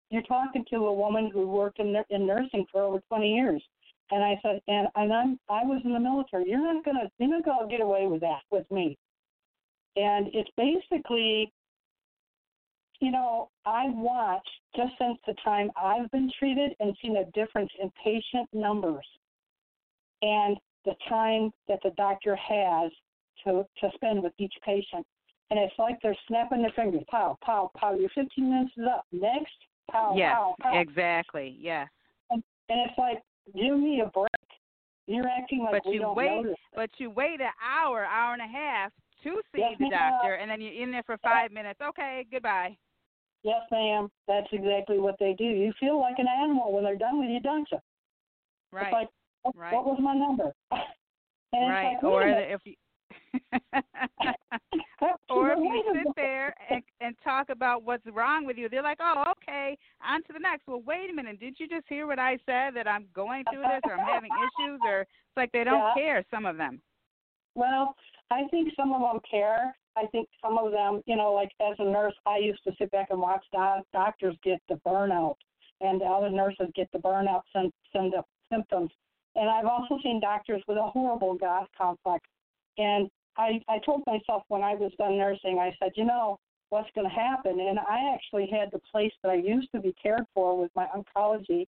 [0.09, 3.63] You're talking to a woman who worked in in nursing for over 20 years,
[4.11, 6.49] and I said, and and I'm I was in the military.
[6.49, 8.97] You're not gonna you're not gonna get away with that with me.
[9.97, 11.51] And it's basically,
[12.99, 17.71] you know, I watched just since the time I've been treated and seen a difference
[17.81, 19.05] in patient numbers,
[20.21, 22.91] and the time that the doctor has
[23.45, 25.05] to to spend with each patient.
[25.49, 27.03] And it's like they're snapping their fingers.
[27.09, 27.93] Pow, pow, pow.
[27.93, 29.05] Your 15 minutes is up.
[29.13, 29.53] Next.
[29.89, 30.77] Pow, yes, pow, pow.
[30.77, 31.55] exactly.
[31.57, 31.87] Yes.
[32.29, 33.21] And, and it's like,
[33.55, 34.27] give me a break.
[35.05, 36.57] You're acting like But we you don't wait- notice.
[36.75, 38.91] But you wait an hour, hour and a half
[39.23, 41.79] to see Yes, the doctor, and then you're in there for five minutes.
[41.81, 42.75] Okay, goodbye.
[43.47, 44.09] Yes, ma'am.
[44.27, 45.45] That's exactly what they do.
[45.45, 47.77] You feel like an animal when they're done with you, don't you?
[48.73, 48.87] Right.
[48.87, 49.07] It's like,
[49.43, 49.73] what, right.
[49.73, 50.51] what was my number?
[51.53, 51.93] and right.
[51.93, 52.73] like, or if you.
[55.29, 58.97] or if you sit there and and talk about what's wrong with you, they're like,
[58.99, 62.19] "Oh, okay, on to the next." Well, wait a minute, did you just hear what
[62.19, 65.63] I said that I'm going through this or I'm having issues or it's like they
[65.63, 66.03] don't Yeah.
[66.03, 66.25] care.
[66.31, 66.81] Some of them.
[67.55, 67.95] Well,
[68.29, 69.73] I think some of them care.
[69.97, 72.91] I think some of them, you know, like as a nurse, I used to sit
[72.91, 75.35] back and watch doc- doctors get the burnout,
[75.81, 78.11] and the other nurses get the burnout sym- sym-
[78.51, 78.91] symptoms.
[79.35, 82.23] And I've also seen doctors with a horrible God complex.
[82.77, 86.37] And I, I told myself when I was done nursing, I said, you know,
[86.69, 87.59] what's going to happen?
[87.59, 90.87] And I actually had the place that I used to be cared for with my
[90.95, 91.65] oncology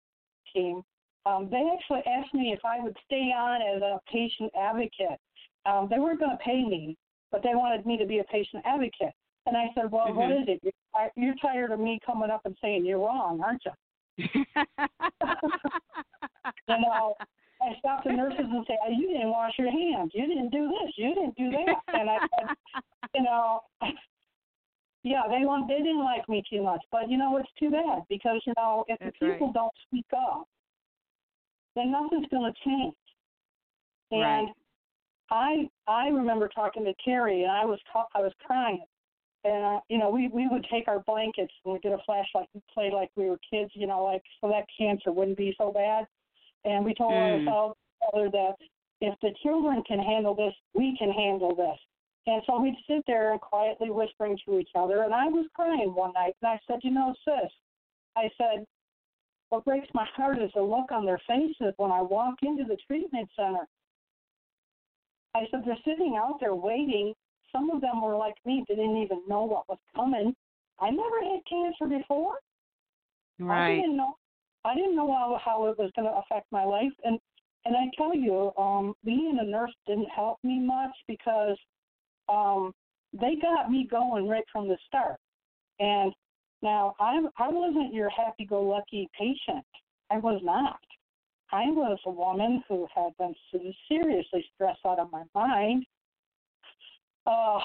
[0.53, 0.82] team.
[1.25, 5.19] Um, they actually asked me if I would stay on as a patient advocate.
[5.65, 6.97] Um, they weren't going to pay me,
[7.32, 9.13] but they wanted me to be a patient advocate.
[9.45, 10.43] And I said, well, what Mhm.
[10.43, 10.59] is it?
[10.63, 13.73] You're, you're tired of me coming up and saying you're wrong, aren't you?
[16.67, 17.15] You know,
[17.61, 20.11] I stopped the nurses and say, oh, you didn't wash your hands.
[20.13, 20.93] You didn't do this.
[20.97, 21.82] You didn't do that.
[21.93, 22.47] And I said,
[23.15, 23.61] you know,
[25.03, 28.03] yeah, they want they didn't like me too much, but you know it's too bad
[28.07, 29.53] because you know if That's the people right.
[29.55, 30.47] don't speak up,
[31.75, 32.95] then nothing's going to change.
[34.11, 34.47] And Right.
[35.32, 37.80] I I remember talking to Terry and I was
[38.15, 38.84] I was crying,
[39.43, 42.47] and uh, you know we we would take our blankets and we'd get a flashlight
[42.53, 45.71] and play like we were kids, you know, like so that cancer wouldn't be so
[45.71, 46.07] bad.
[46.65, 47.47] And we told Mm.
[47.47, 47.77] ourselves
[48.13, 48.55] other that
[49.01, 51.80] if the children can handle this, we can handle this.
[52.27, 55.03] And so we'd sit there and quietly whispering to each other.
[55.03, 57.51] And I was crying one night, and I said, "You know, sis,"
[58.15, 58.65] I said,
[59.49, 62.77] "what breaks my heart is the look on their faces when I walk into the
[62.77, 63.67] treatment center."
[65.36, 67.13] I said, "They're sitting out there waiting.
[67.51, 70.36] Some of them were like me, they didn't even know what was coming.
[70.80, 72.39] I never had cancer before.
[73.39, 73.73] Right.
[73.73, 74.15] I didn't know.
[74.65, 77.19] I didn't know how, how it was going to affect my life, and
[77.65, 81.57] and I tell you, um, being a nurse didn't help me much because
[82.30, 82.73] um,
[83.13, 85.17] they got me going right from the start.
[85.80, 86.13] And
[86.61, 89.65] now I'm I wasn't your happy-go-lucky patient.
[90.09, 90.80] I was not.
[91.52, 93.34] I was a woman who had been
[93.88, 95.86] seriously stressed out of my mind.
[97.26, 97.60] Uh,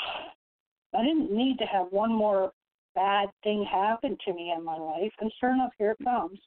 [0.95, 2.53] I didn't need to have one more
[2.95, 5.13] bad thing happen to me in my life.
[5.21, 6.39] And sure enough, here it comes.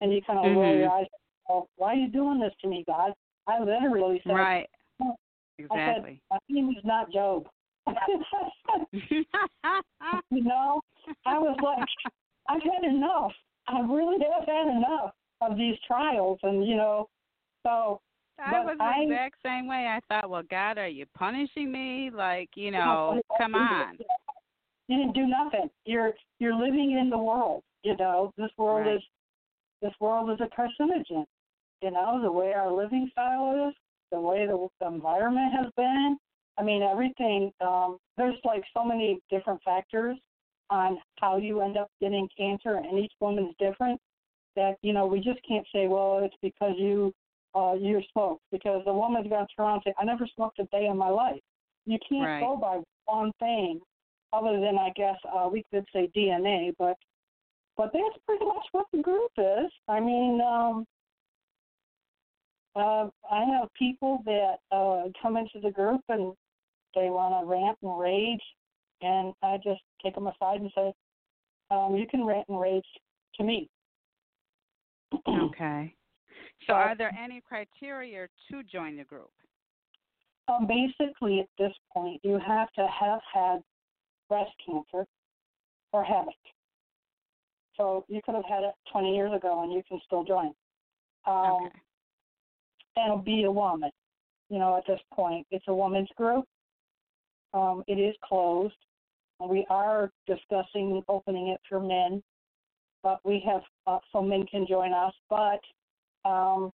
[0.00, 0.78] And you kind of roll Mhm.
[0.78, 1.06] your eyes.
[1.48, 3.12] Oh, why are you doing this to me, God?
[3.46, 4.70] I literally said, Right.
[5.00, 5.14] I
[5.58, 6.20] Exactly.
[6.20, 7.48] said, my name is not Job.
[8.92, 9.24] you
[10.30, 10.80] know,
[11.26, 11.88] I was like,
[12.48, 13.32] I've had enough.
[13.66, 16.38] I really have had enough of these trials.
[16.42, 17.08] And, you know,
[17.64, 18.00] so
[18.44, 19.86] I was the I- exact same way.
[19.88, 22.10] I thought, well, God, are you punishing me?
[22.12, 23.98] Like, you know, come on.
[24.88, 25.68] You didn't do nothing.
[25.84, 27.62] You're you're living in the world.
[27.82, 28.96] You know, this world Right.
[28.96, 29.02] is
[29.82, 31.24] this world is a carcinogen.
[31.82, 33.74] You know, the way our living style is,
[34.10, 36.16] the way the, the environment has been.
[36.58, 37.52] I mean, everything.
[37.60, 40.16] Um, there's like so many different factors
[40.70, 44.00] on how you end up getting cancer, and each woman is different.
[44.58, 47.14] That you know, we just can't say, well, it's because you
[47.54, 50.58] uh, you smoked, because the woman's going to turn around and say, I never smoked
[50.58, 51.40] a day in my life.
[51.86, 52.40] You can't Right.
[52.40, 53.80] go by one thing,
[54.32, 56.96] other than I guess uh, we could say DNA, but
[57.76, 59.70] but that's pretty much what the group is.
[59.86, 60.84] I mean, um,
[62.74, 66.34] uh, I have people that uh, come into the group and
[66.96, 68.42] they want to rant and rage,
[69.02, 70.92] and I just take them aside and say,
[71.70, 72.90] um, "You can rant and rage
[73.36, 73.68] to me."
[75.28, 75.94] Okay.
[76.66, 79.30] So, are there any criteria to join the group?
[80.48, 83.60] Um, basically, at this point, you have to have had
[84.28, 85.06] breast cancer
[85.92, 86.34] or have it.
[87.76, 90.52] So you could have had it 20 years ago and you can still join.
[91.26, 91.78] Um, okay.
[92.96, 93.90] And be a woman.
[94.50, 96.44] You know, at this point, it's a woman's group.
[97.54, 98.74] Um, it is closed.
[99.40, 102.22] We are discussing opening it for men,
[103.02, 105.12] but we have uh, so men can join us.
[105.30, 105.60] But
[106.28, 106.72] um,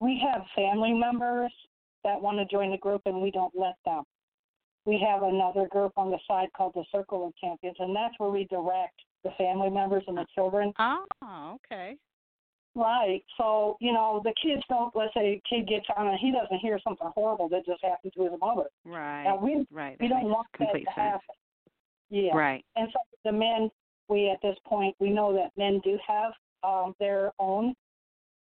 [0.00, 1.52] we have family members
[2.04, 4.04] that want to join the group, and we don't let them.
[4.84, 8.30] We have another group on the side called the Circle of Champions, and that's where
[8.30, 10.72] we direct the family members and the children.
[10.78, 11.96] Oh, okay.
[12.76, 13.24] Right.
[13.38, 16.58] So, you know, the kids don't, let's say a kid gets on and he doesn't
[16.58, 18.66] hear something horrible that just happened to his mother.
[18.84, 19.24] Right.
[19.24, 19.96] Now, we, right.
[19.98, 20.86] we that don't want that to sense.
[20.94, 21.20] happen.
[22.10, 22.36] Yeah.
[22.36, 22.64] Right.
[22.76, 23.70] And so the men,
[24.08, 26.32] we at this point, we know that men do have
[26.62, 27.74] um, their own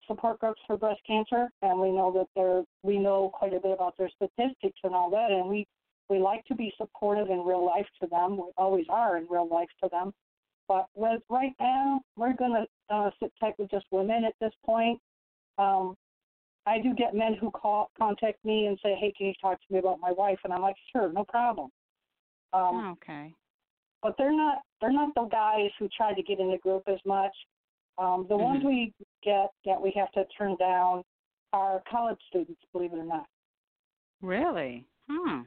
[0.07, 3.71] support groups for breast cancer, and we know that they're, we know quite a bit
[3.71, 5.65] about their statistics and all that, and we,
[6.09, 8.37] we like to be supportive in real life to them.
[8.37, 10.13] We always are in real life to them.
[10.67, 14.53] But with, right now, we're going to uh, sit tight with just women at this
[14.65, 14.99] point.
[15.57, 15.95] Um,
[16.65, 19.73] I do get men who call contact me and say, "Hey, can you talk to
[19.73, 21.69] me about my wife?" And I'm like, "Sure, no problem."
[22.53, 23.33] Um, okay.
[24.03, 26.99] But they're not they're not the guys who try to get in the group as
[27.05, 27.33] much.
[27.97, 28.67] Um, the ones Mhm.
[28.67, 28.93] we
[29.23, 31.03] get that we have to turn down
[31.53, 33.27] are college students, believe it or not.
[34.21, 34.85] Really?
[35.07, 35.43] Hmm.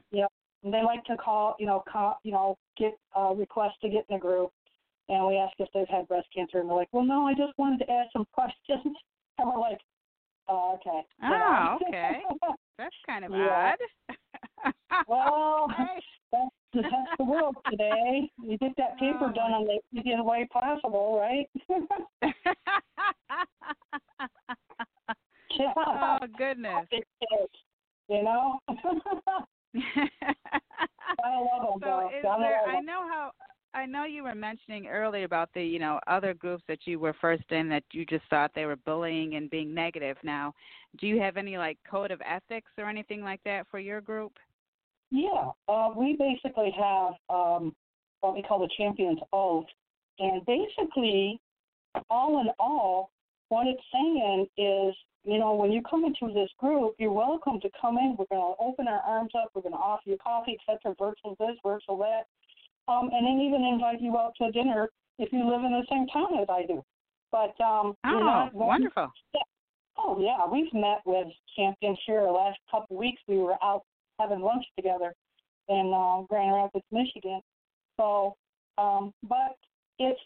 [0.63, 4.05] And they like to call, you know, call, you know, get uh, requests to get
[4.09, 4.51] in the group,
[5.07, 7.57] and we ask if they've had breast cancer, and they're like, "Well, no, I just
[7.57, 8.95] wanted to ask some questions."
[9.39, 9.79] And we're like,
[10.47, 12.23] "Oh, okay." Oh, okay.
[12.79, 13.75] That's kind of Yeah.
[14.65, 14.73] odd.
[15.07, 16.51] well, that's
[16.83, 18.29] that's the world today.
[18.41, 21.49] You get that paper Oh, done in the easiest way possible, right?
[25.57, 25.73] yeah.
[25.77, 26.87] oh goodness.
[28.09, 28.59] You know.
[28.69, 28.73] I
[31.39, 33.31] love them, so is Gotta there, I know how
[33.73, 37.13] I know you were mentioning earlier about the you know other groups that you were
[37.19, 40.17] first in that you just thought they were bullying and being negative.
[40.23, 40.53] Now,
[40.99, 44.33] do you have any like code of ethics or anything like that for your group?
[45.11, 47.75] Yeah, uh, we basically have um,
[48.21, 49.65] what we call the Champions Oath,
[50.19, 51.39] and basically,
[52.09, 53.11] all in all,
[53.49, 57.69] what it's saying is, you know, when you come into this group, you're welcome to
[57.79, 58.15] come in.
[58.17, 59.51] We're going to open our arms up.
[59.53, 62.27] We're going to offer you coffee, etc., virtual this, virtual that,
[62.91, 64.89] um, and then even invite you out to dinner
[65.19, 66.83] if you live in the same town as I do.
[67.31, 69.11] But um, Oh, wonderful.
[69.97, 72.23] Oh yeah, we've met with champions here.
[72.23, 73.83] The last couple weeks, we were out
[74.19, 75.13] having lunch together
[75.69, 77.41] in uh, Grand Rapids, Michigan.
[77.99, 78.35] So,
[78.77, 79.57] um, but
[79.99, 80.19] it's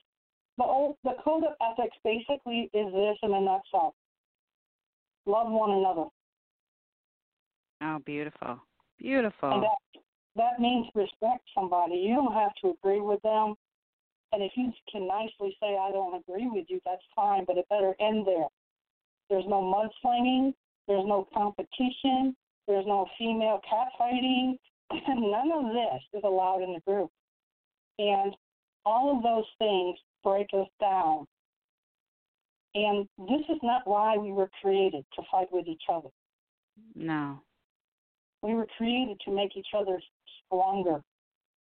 [0.58, 3.94] the old, the code of ethics basically is this in a nutshell:
[5.26, 6.06] love one another,
[7.82, 8.60] Oh, beautiful.
[9.00, 9.52] Beautiful.
[9.52, 10.02] and that
[10.36, 11.96] that means respect somebody.
[11.96, 13.56] You don't have to agree with them,
[14.32, 17.46] and if you can nicely say, "I don't agree with you," that's fine.
[17.46, 18.48] But it better end there.
[19.30, 20.54] There's no mudslinging.
[20.88, 22.36] There's no competition.
[22.72, 24.58] There's no female catfighting.
[24.94, 27.12] None of this is allowed in the group.
[28.00, 28.34] And
[28.86, 31.28] all of those things break us down.
[32.74, 36.08] And this is not why we were created to fight with each other.
[36.96, 37.42] no.
[38.42, 40.02] We were created to make each other
[40.46, 41.04] stronger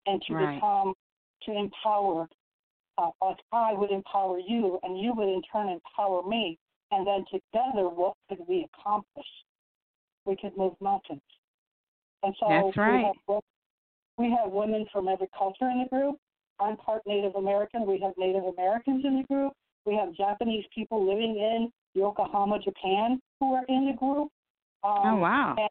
[0.06, 0.54] and to Right.
[0.54, 0.94] become,
[1.42, 2.28] to empower.
[2.96, 6.58] Uh, like I would empower you, and you would in turn empower me.
[6.92, 9.26] And then together, what could we accomplish?
[10.24, 11.20] We could move mountains.
[12.22, 13.12] And so That's right.
[13.28, 13.42] we, have,
[14.18, 16.16] we have women from every culture in the group.
[16.60, 17.86] I'm part Native American.
[17.86, 19.52] We have Native Americans in the group.
[19.84, 24.28] We have Japanese people living in Yokohama, Japan, who are in the group.
[24.84, 25.56] Um, Oh wow.
[25.58, 25.68] and,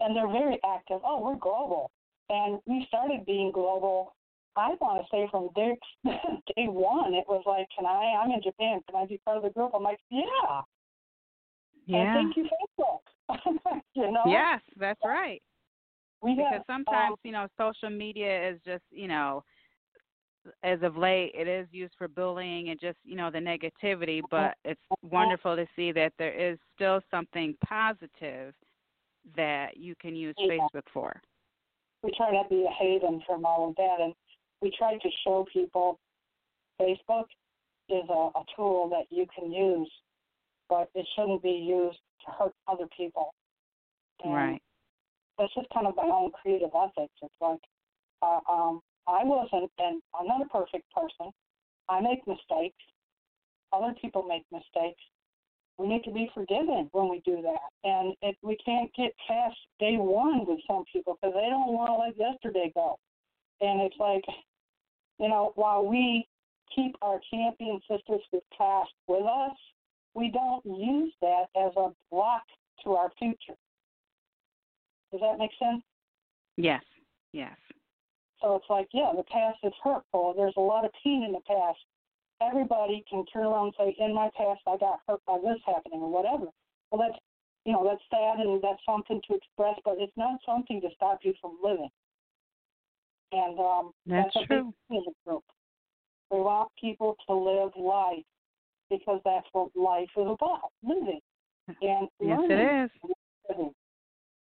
[0.00, 1.00] and they're very active.
[1.04, 1.90] Oh, we're global,
[2.28, 4.14] and we started being global.
[4.56, 8.22] I want to say from day day one, it was like, can I?
[8.22, 8.80] I'm in Japan.
[8.88, 9.72] Can I be part of the group?
[9.74, 10.60] I'm like, yeah.
[11.90, 12.14] And Yeah.
[12.14, 13.00] thank you, Facebook.
[13.94, 14.22] you know.
[14.26, 15.42] Yes, that's right.
[16.20, 19.44] We Because have, sometimes, um, you know, social media is just, you know,
[20.62, 24.22] as of late, it is used for bullying and just, you know, the negativity.
[24.30, 28.54] But it's wonderful to see that there is still something positive
[29.36, 30.48] that you can use Yeah.
[30.48, 31.20] Facebook for.
[32.02, 34.14] we try to be a haven from all of that, and
[34.60, 35.98] we try to show people
[36.80, 37.26] Facebook
[37.88, 39.90] is a, a tool that you can use,
[40.68, 43.34] but it shouldn't be used to hurt other people.
[44.24, 44.62] And Right.
[45.38, 47.14] That's just kind of my own creative ethics.
[47.22, 47.60] It's like
[48.22, 51.32] uh, um, I wasn't, and I'm not a perfect person.
[51.88, 52.82] I make mistakes.
[53.72, 55.00] Other people make mistakes,
[55.78, 57.70] we need to be forgiven when we do that.
[57.84, 61.90] And it, we can't get past day one with some people because they don't want
[61.90, 62.98] to let yesterday go.
[63.60, 64.24] And it's like,
[65.18, 66.26] you know, while we
[66.74, 69.56] keep our champion sisters with past with us,
[70.18, 72.42] we don't use that as a block
[72.82, 73.56] to our future.
[75.12, 75.82] Does that make sense?
[76.56, 76.82] Yes.
[77.32, 77.56] Yes.
[78.42, 80.34] So it's like, yeah, the past is hurtful.
[80.36, 81.78] There's a lot of pain in the past.
[82.42, 86.00] Everybody can turn around and say, in my past, I got hurt by this happening
[86.00, 86.46] or whatever.
[86.90, 87.18] Well, that's,
[87.64, 91.20] you know, that's sad and that's something to express, but it's not something to stop
[91.22, 91.90] you from living.
[93.32, 94.72] And um, that's, that's true.
[94.90, 95.44] a big group.
[96.30, 98.24] We want people to live life
[98.90, 101.20] because that's what life is about, living.
[101.68, 103.72] And yes, learning it is.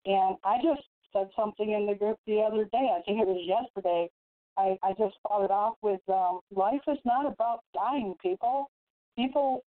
[0.07, 0.83] And I just
[1.13, 2.91] said something in the group the other day.
[2.95, 4.11] I think it was yesterday.
[4.57, 8.71] I, I just started off with um, life is not about dying, people.
[9.17, 9.63] People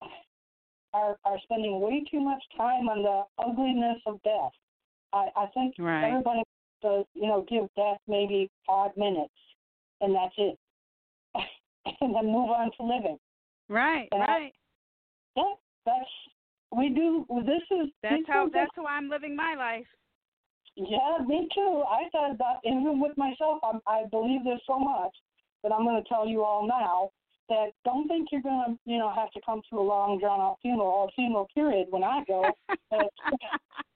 [0.94, 4.52] are are spending way too much time on the ugliness of death.
[5.12, 6.08] I, I think right.
[6.08, 6.42] everybody
[6.82, 9.34] does, you know, give death maybe five minutes,
[10.00, 10.58] and that's it,
[12.00, 13.18] and then move on to living.
[13.68, 14.52] Right, and right.
[15.38, 15.54] I, yeah,
[15.86, 16.10] that's
[16.76, 17.24] we do.
[17.46, 19.86] This is that's how that's how I'm living my life.
[20.76, 21.82] Yeah, me too.
[21.88, 23.60] I thought about even with myself.
[23.64, 25.14] I'm, I believe this so much
[25.62, 27.10] that I'm going to tell you all now
[27.48, 30.40] that don't think you're going to, you know, have to come to a long drawn
[30.40, 32.44] out funeral or funeral period when I go.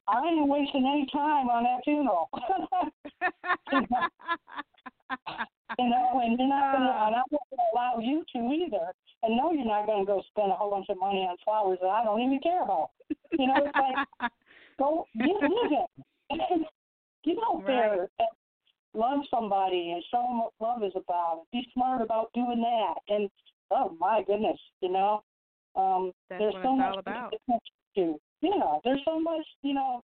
[0.09, 2.29] I ain't wasting any time on that funeral.
[5.79, 8.39] you know, and you're not going to, and I'm not going to allow you to
[8.53, 8.93] either.
[9.23, 11.79] And no, you're not going to go spend a whole bunch of money on flowers
[11.81, 12.91] that I don't even care about.
[13.39, 14.31] You know, it's like
[14.79, 15.87] go get living.
[17.25, 18.29] Get out there and
[18.95, 21.45] love somebody and show them what love is about.
[21.53, 22.95] Be smart about doing that.
[23.15, 23.31] And
[23.71, 25.23] oh my goodness, you know,
[25.77, 27.33] um, That's there's so much about.
[27.33, 27.59] to
[27.95, 28.19] do.
[28.41, 29.47] Yeah, there's so much.
[29.63, 30.03] You know,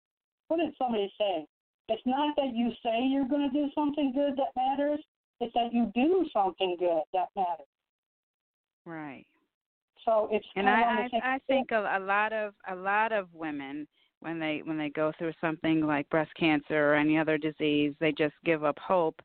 [0.48, 1.44] what did somebody say?
[1.88, 5.00] It's not that you say you're going to do something good that matters.
[5.40, 7.66] It's that you do something good that matters.
[8.84, 9.26] Right.
[10.04, 12.74] So it's And kind of on I I, I think a, a lot of a
[12.74, 13.86] lot of women
[14.20, 18.12] when they when they go through something like breast cancer or any other disease, they
[18.12, 19.20] just give up hope.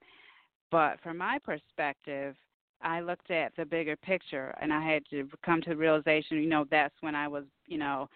[0.72, 2.36] But from my perspective,
[2.82, 6.50] I looked at the bigger picture and I had to come to the realization, you
[6.50, 8.10] know, that's when I was, you know,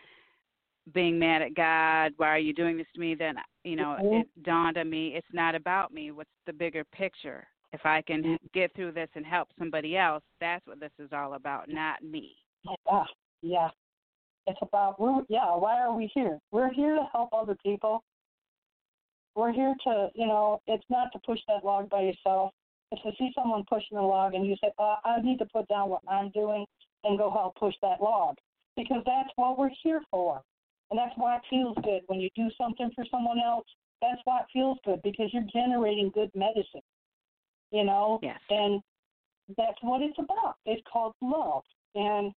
[0.93, 3.15] being mad at God, why are you doing this to me?
[3.15, 4.21] Then, you know, Mhm.
[4.21, 7.47] it dawned on me it's not about me, what's the bigger picture?
[7.77, 11.35] If I can get through this and help somebody else, that's what this is all
[11.35, 12.35] about, not me.
[12.65, 13.03] Yeah,
[13.43, 13.69] yeah.
[14.47, 15.55] It's about we're yeah.
[15.55, 16.39] Why are we here?
[16.51, 18.03] We're here to help other people.
[19.35, 20.59] We're here to you know.
[20.65, 22.51] It's not to push that log by yourself.
[22.91, 25.67] It's to see someone pushing a log and you say, uh, I need to put
[25.67, 26.65] down what I'm doing
[27.03, 28.37] and go help push that log
[28.75, 30.41] because that's what we're here for,
[30.89, 33.67] and that's why it feels good when you do something for someone else.
[34.01, 36.81] That's why it feels good because you're generating good medicine.
[37.71, 38.19] You know.
[38.21, 38.39] Yes.
[38.49, 38.81] And
[39.57, 40.55] that's what it's about.
[40.65, 41.63] It's called love.
[41.95, 42.33] And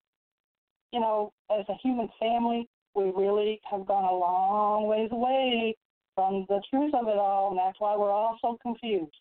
[0.91, 5.75] you know, as a human family, we really have gone a long ways away
[6.15, 9.15] from the truth of it all, and that's why we're all so confused.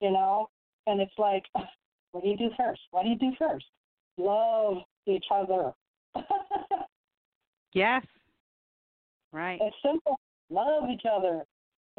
[0.00, 0.48] You know,
[0.86, 1.44] and it's like,
[2.12, 2.80] what do you do first?
[2.90, 3.66] What do you do first?
[4.16, 5.72] Love each other.
[7.72, 8.04] Yes.
[9.32, 9.60] Right.
[9.62, 10.18] it's simple.
[10.50, 11.44] Love each other.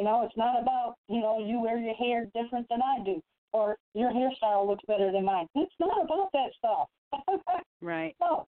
[0.01, 3.21] You know, it's not about you know you wear your hair different than I do,
[3.53, 5.45] or your hairstyle looks better than mine.
[5.53, 6.87] It's not about that stuff.
[7.83, 8.15] Right.
[8.21, 8.47] no.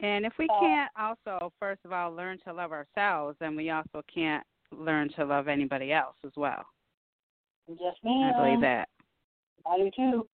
[0.00, 3.70] And if we Uh, can't also, first of all, learn to love ourselves, then we
[3.70, 6.62] also can't learn to love anybody else as well.
[7.66, 8.34] Yes, ma'am.
[8.34, 8.90] I believe that.
[9.64, 10.28] I do too.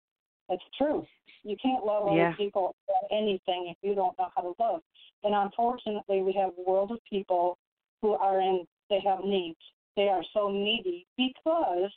[0.49, 1.05] It's true.
[1.43, 4.81] You can't love other people or anything if you don't know how to love.
[5.23, 7.59] And unfortunately, we have a world of people
[8.01, 9.59] who are in, they have needs.
[9.97, 11.91] They are so needy because,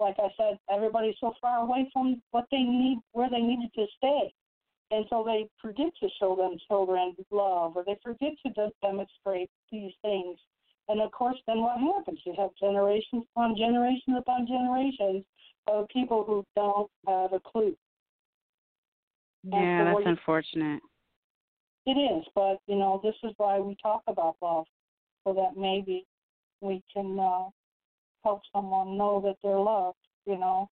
[0.00, 3.86] like I said, everybody's so far away from what they need, where they needed to
[3.96, 4.32] stay.
[4.90, 9.50] And so they forget to show them children love or they forget to de- demonstrate
[9.70, 10.38] these things.
[10.88, 12.20] And of course, then what happens?
[12.24, 15.24] You have generations upon generations upon generations
[15.66, 17.74] of people who don't have a clue.
[19.44, 20.82] Yeah, that's way- unfortunate.
[21.86, 24.66] It is, but you know, this is why we talk about love,
[25.26, 26.06] so that maybe
[26.64, 27.50] we can uh,
[28.24, 29.98] help someone know that they're loved.
[30.26, 30.68] You know,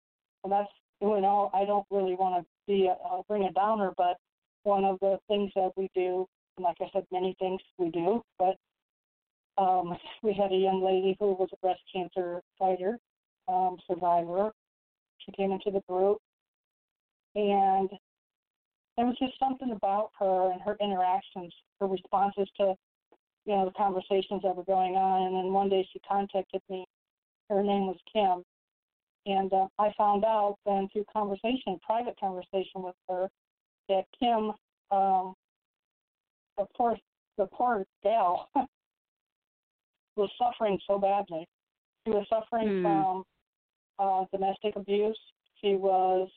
[0.44, 0.70] and that's
[1.02, 4.18] you know, I don't really want to be a, uh, bring a downer, but
[4.64, 6.28] one of the things that we do,
[6.58, 8.56] and like I said, many things we do, but
[9.58, 12.98] um, we had a young lady who was a breast cancer fighter,
[13.48, 14.52] um, survivor.
[15.20, 16.18] She came into the group,
[17.36, 17.90] and
[18.98, 22.76] there was just something about her and her interactions, her responses to,
[23.46, 25.28] you know, the conversations that were going on.
[25.28, 26.86] And then one day she contacted me.
[27.50, 28.44] Her name was Kim,
[29.26, 33.28] and uh, I found out then through conversation, private conversation with her,
[33.90, 34.52] that Kim,
[34.92, 35.34] um,
[36.58, 36.96] the poor,
[37.38, 38.50] the poor gal,
[40.16, 41.48] was suffering so badly.
[42.06, 42.82] She was suffering Hmm.
[42.84, 43.24] from
[43.98, 45.20] uh, domestic abuse.
[45.62, 46.30] She was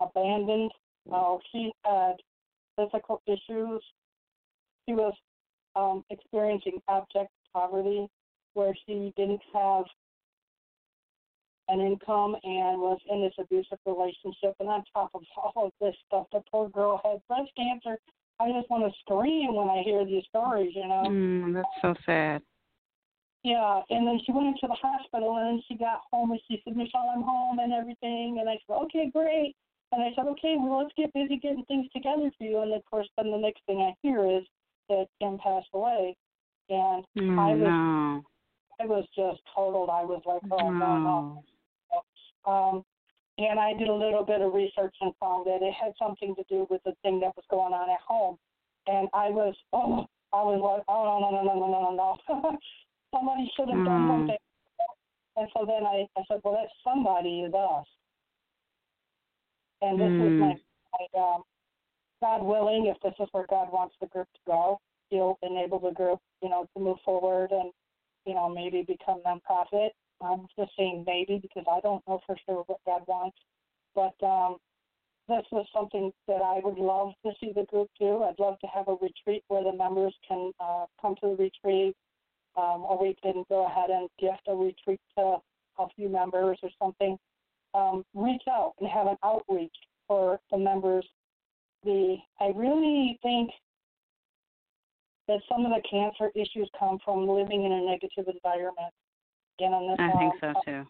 [0.00, 0.72] abandoned.
[1.12, 2.14] Uh, she had
[2.76, 3.82] physical issues.
[4.86, 5.14] She was
[5.76, 8.06] um, experiencing abject poverty,
[8.54, 9.84] where she didn't have
[11.68, 14.54] an income and was in this abusive relationship.
[14.60, 17.98] And on top of all of this stuff, the poor girl had breast cancer.
[18.40, 21.04] I just want to scream when I hear these stories, you know.
[21.06, 22.42] Mm, that's so sad.
[23.44, 26.62] Yeah, and then she went into the hospital and then she got home and she
[26.64, 28.38] said, Michelle, I'm home and everything.
[28.40, 29.54] And I said, okay, great.
[29.92, 32.60] And I said, okay, well, let's get busy getting things together for you.
[32.60, 34.44] And of course, then the next thing I hear is
[34.88, 36.16] that Kim passed away.
[36.70, 38.24] And Mm, I was, no.
[38.80, 39.90] I was just totaled.
[39.90, 41.42] I was like, oh no, no.
[41.92, 42.50] no.
[42.50, 42.84] Um,
[43.38, 46.44] and I did a little bit of research and found that it had something to
[46.48, 48.38] do with the thing that was going on at home.
[48.86, 52.58] And I was, oh, I was like, oh no, no, no, no, no, no, no.
[53.14, 54.08] somebody should have done Mm.
[54.08, 54.36] something.
[55.36, 57.86] And so then I, I said, well, that somebody is us.
[59.82, 60.38] And this is Mm.
[60.38, 60.54] my,
[60.94, 61.42] my um,
[62.24, 65.90] God willing, if this is where God wants the group to go, He'll enable the
[65.90, 67.70] group, you know, to move forward and,
[68.24, 69.90] you know, maybe become nonprofit.
[70.22, 73.36] I'm just saying maybe because I don't know for sure what God wants.
[73.94, 74.56] But um,
[75.28, 78.22] this was something that I would love to see the group do.
[78.22, 81.94] I'd love to have a retreat where the members can uh, come to the retreat,
[82.56, 85.36] um, or we can go ahead and gift a retreat to
[85.78, 87.18] a few members or something.
[87.74, 89.76] Um, reach out and have an outreach
[90.08, 91.06] for the members.
[91.84, 93.50] The I really think
[95.28, 98.92] that some of the cancer issues come from living in a negative environment.
[99.60, 100.86] And in this, I think so too.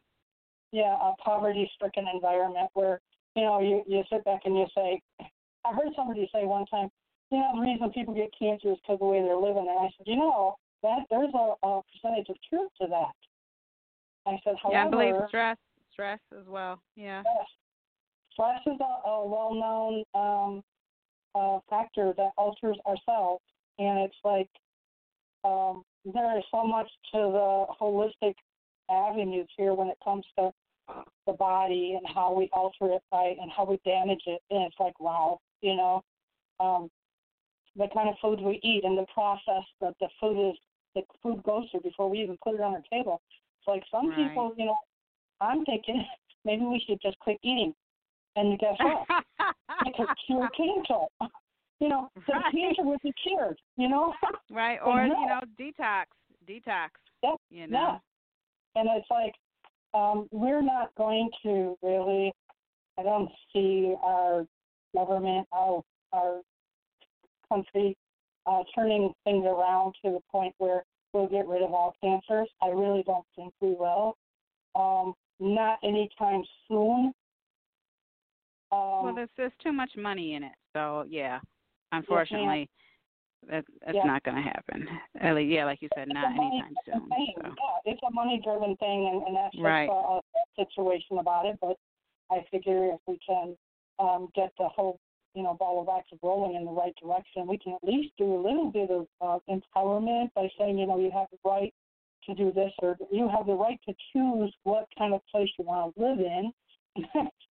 [0.72, 3.00] yeah, a poverty-stricken environment where
[3.36, 6.88] you know you you sit back and you say, I heard somebody say one time,
[7.30, 9.78] you know, the reason people get cancer is because of the way they're living, and
[9.78, 13.12] I said, you know, that there's a, a percentage of truth to that.
[14.26, 15.56] I said, however, Yeah, I believe stress,
[15.92, 16.80] stress as well.
[16.96, 17.22] Yeah.
[17.24, 17.46] Yes.
[18.32, 20.62] Stress is a, a well-known um,
[21.34, 23.40] uh, factor that alters our cells,
[23.78, 24.48] and it's like
[25.44, 28.34] um, there is so much to the holistic
[28.90, 30.50] avenues here when it comes to
[31.26, 34.76] the body and how we alter it by and how we damage it, and it's
[34.78, 36.02] like wow, you know,
[36.60, 36.90] um,
[37.76, 40.56] the kind of food we eat and the process that the food is
[40.94, 43.20] the food goes through before we even put it on our table.
[43.58, 44.14] It's like some Right.
[44.14, 44.76] people, you know,
[45.40, 46.04] I'm thinking
[46.44, 47.74] maybe we should just quit eating.
[48.36, 49.24] And guess what?
[49.86, 51.04] it could cure cancer.
[51.80, 52.52] You know, the Right.
[52.52, 54.14] cancer would be cured, you know?
[54.50, 54.78] right.
[54.82, 55.20] Or, no.
[55.20, 56.04] you know, detox.
[56.48, 56.90] Detox.
[57.22, 57.98] Yeah, You know?
[58.76, 58.80] Yeah.
[58.80, 59.34] And it's like,
[59.92, 62.32] um, we're not going to really,
[62.96, 64.46] I don't see our
[64.94, 65.82] government, our,
[66.12, 66.40] our
[67.48, 67.96] country
[68.46, 72.48] uh, turning things around to the point where we'll get rid of all cancers.
[72.62, 74.16] I really don't think we will.
[74.76, 77.12] Um, not anytime soon.
[78.74, 80.52] Um, well, there's there's too much money in it.
[80.72, 81.40] So yeah,
[81.92, 82.68] unfortunately,
[83.48, 84.04] that that's Yeah.
[84.04, 84.88] not going to happen.
[85.20, 87.08] At least, yeah, like you said, It's not money anytime soon.
[87.36, 87.42] So.
[87.44, 89.88] Yeah, it's a money driven thing, and, and that's just Right.
[89.88, 90.20] a, a
[90.56, 91.58] situation about it.
[91.60, 91.76] But
[92.30, 93.56] I figure if we can
[93.98, 94.98] um, get the whole,
[95.34, 98.34] you know, ball of wax rolling in the right direction, we can at least do
[98.34, 101.72] a little bit of uh, empowerment by saying, you know, you have the right
[102.24, 105.64] to do this, or you have the right to choose what kind of place you
[105.64, 106.52] want to live in.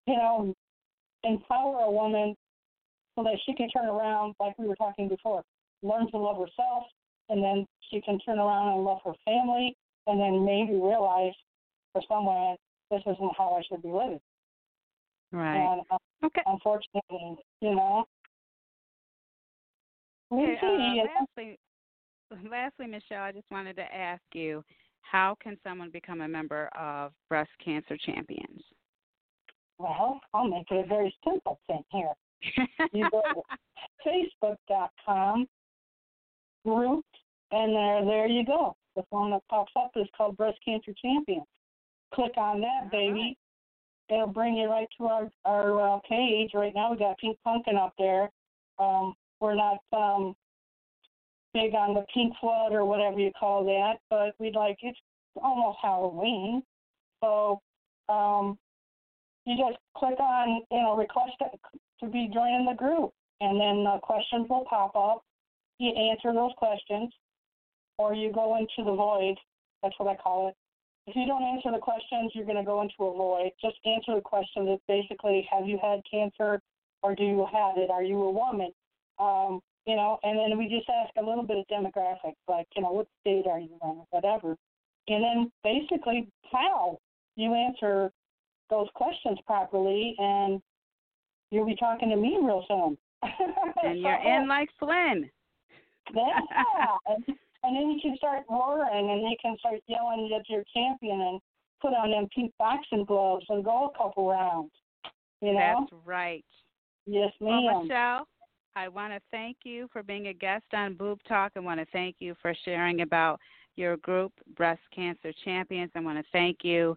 [0.06, 0.54] you know,
[1.24, 2.36] empower a woman
[3.16, 5.44] so that she can turn around, like we were talking before,
[5.82, 6.84] learn to love herself,
[7.30, 9.76] and then she can turn around and love her family,
[10.08, 11.34] and then maybe realize
[11.94, 12.56] for someone
[12.92, 14.20] this isn't how I should be living.
[15.32, 15.58] Right.
[15.58, 16.42] And uh, Okay.
[16.46, 18.06] unfortunately, you know,
[20.32, 21.58] Okay, uh, lastly,
[22.50, 24.64] lastly, Michelle, I just wanted to ask you,
[25.02, 28.62] how can someone become a member of Breast Cancer Champions?
[29.80, 32.14] Well, I'll make it a very simple thing here.
[32.94, 33.42] You go to
[34.44, 35.48] Facebook.com
[36.66, 37.06] group,
[37.52, 38.76] and there, there you go.
[38.96, 41.48] The one that pops up is called Breast Cancer Champions.
[42.14, 43.38] Click on that, baby.
[44.10, 46.52] It'll bring you right to our our uh, page.
[46.54, 48.30] Right now, we got Pink Pumpkin up there.
[48.80, 50.36] Um, we're not um,
[51.54, 54.98] big on the pink flood or whatever you call that, but we'd like it's
[55.42, 56.64] almost Halloween,
[57.24, 57.62] so
[58.10, 58.58] um,
[59.50, 64.00] you just click on you know request to- be joining the group, and then the
[64.02, 65.22] questions will pop up.
[65.80, 67.12] You answer those questions,
[67.98, 69.36] or you go into the void.
[69.84, 70.56] That's what I call it.
[71.08, 73.52] If you don't answer the questions, you're going to go into a void.
[73.62, 74.70] Just answer the questions.
[74.70, 76.62] It's basically, have you had cancer,
[77.04, 77.90] or do you have it?
[77.90, 78.72] Are you a woman?
[79.20, 82.82] Um, you know, and then we just ask a little bit of demographics, like, you
[82.82, 84.56] know, what state are you in, whatever.
[85.08, 87.00] And then basically, how
[87.36, 88.12] you answer
[88.70, 90.62] those questions properly, and
[91.52, 92.98] you'll be talking to me real soon.
[93.84, 95.30] and you're in like Flynn.
[96.14, 96.40] yeah.
[97.08, 97.24] and,
[97.64, 101.42] and then you can start roaring, and you can start yelling at your champion and
[101.82, 104.72] put on them pink boxing gloves and go a couple rounds.
[105.42, 105.88] You know?
[105.90, 106.46] That's right.
[107.06, 107.66] Yes, ma'am.
[107.66, 108.28] Well, Michelle,
[108.76, 111.54] I want to thank you for being a guest on Boob Talk.
[111.56, 113.40] I want to thank you for sharing about
[113.76, 115.92] your group, Breast Cancer Champions.
[115.96, 116.96] I want to thank you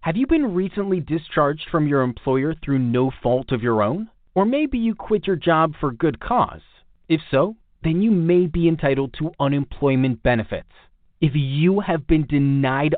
[0.00, 4.10] Have you been recently discharged from your employer through no fault of your own?
[4.34, 6.60] Or maybe you quit your job for good cause?
[7.08, 10.68] If so, then you may be entitled to unemployment benefits.
[11.20, 12.94] If you have been denied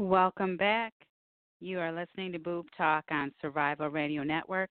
[0.00, 0.94] Welcome back.
[1.60, 4.70] You are listening to Boob Talk on Survival Radio Network,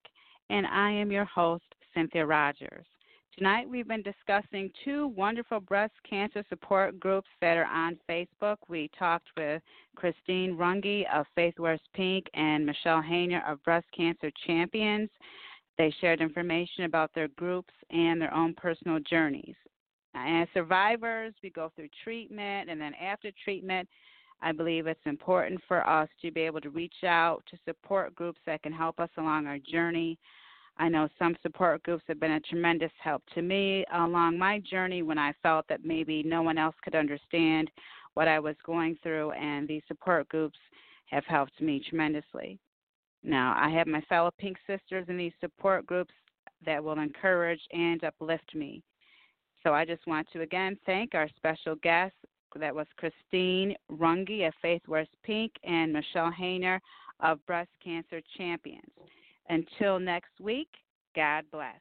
[0.50, 1.62] and I am your host,
[1.94, 2.84] Cynthia Rogers.
[3.38, 8.56] Tonight we've been discussing two wonderful breast cancer support groups that are on Facebook.
[8.68, 9.62] We talked with
[9.94, 15.10] Christine Runge of Faith Wears Pink and Michelle Haner of Breast Cancer Champions.
[15.78, 19.54] They shared information about their groups and their own personal journeys.
[20.12, 23.88] As survivors, we go through treatment, and then after treatment,
[24.42, 28.40] I believe it's important for us to be able to reach out to support groups
[28.46, 30.18] that can help us along our journey.
[30.78, 35.02] I know some support groups have been a tremendous help to me along my journey
[35.02, 37.70] when I felt that maybe no one else could understand
[38.14, 40.58] what I was going through, and these support groups
[41.06, 42.58] have helped me tremendously.
[43.22, 46.14] Now, I have my fellow Pink Sisters in these support groups
[46.64, 48.82] that will encourage and uplift me.
[49.62, 52.16] So I just want to again thank our special guests.
[52.58, 56.80] That was Christine Runge of Faith Wears Pink and Michelle Haner
[57.20, 58.90] of Breast Cancer Champions.
[59.48, 60.68] Until next week,
[61.14, 61.74] God bless.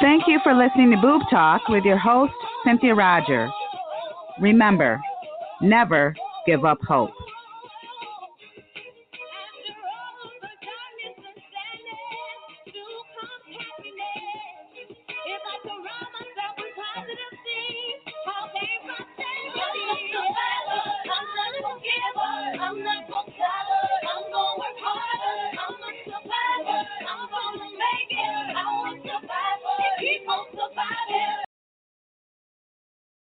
[0.00, 2.32] Thank you for listening to Boob Talk with your host,
[2.64, 3.52] Cynthia Rogers.
[4.40, 5.00] Remember,
[5.60, 7.12] never give up hope.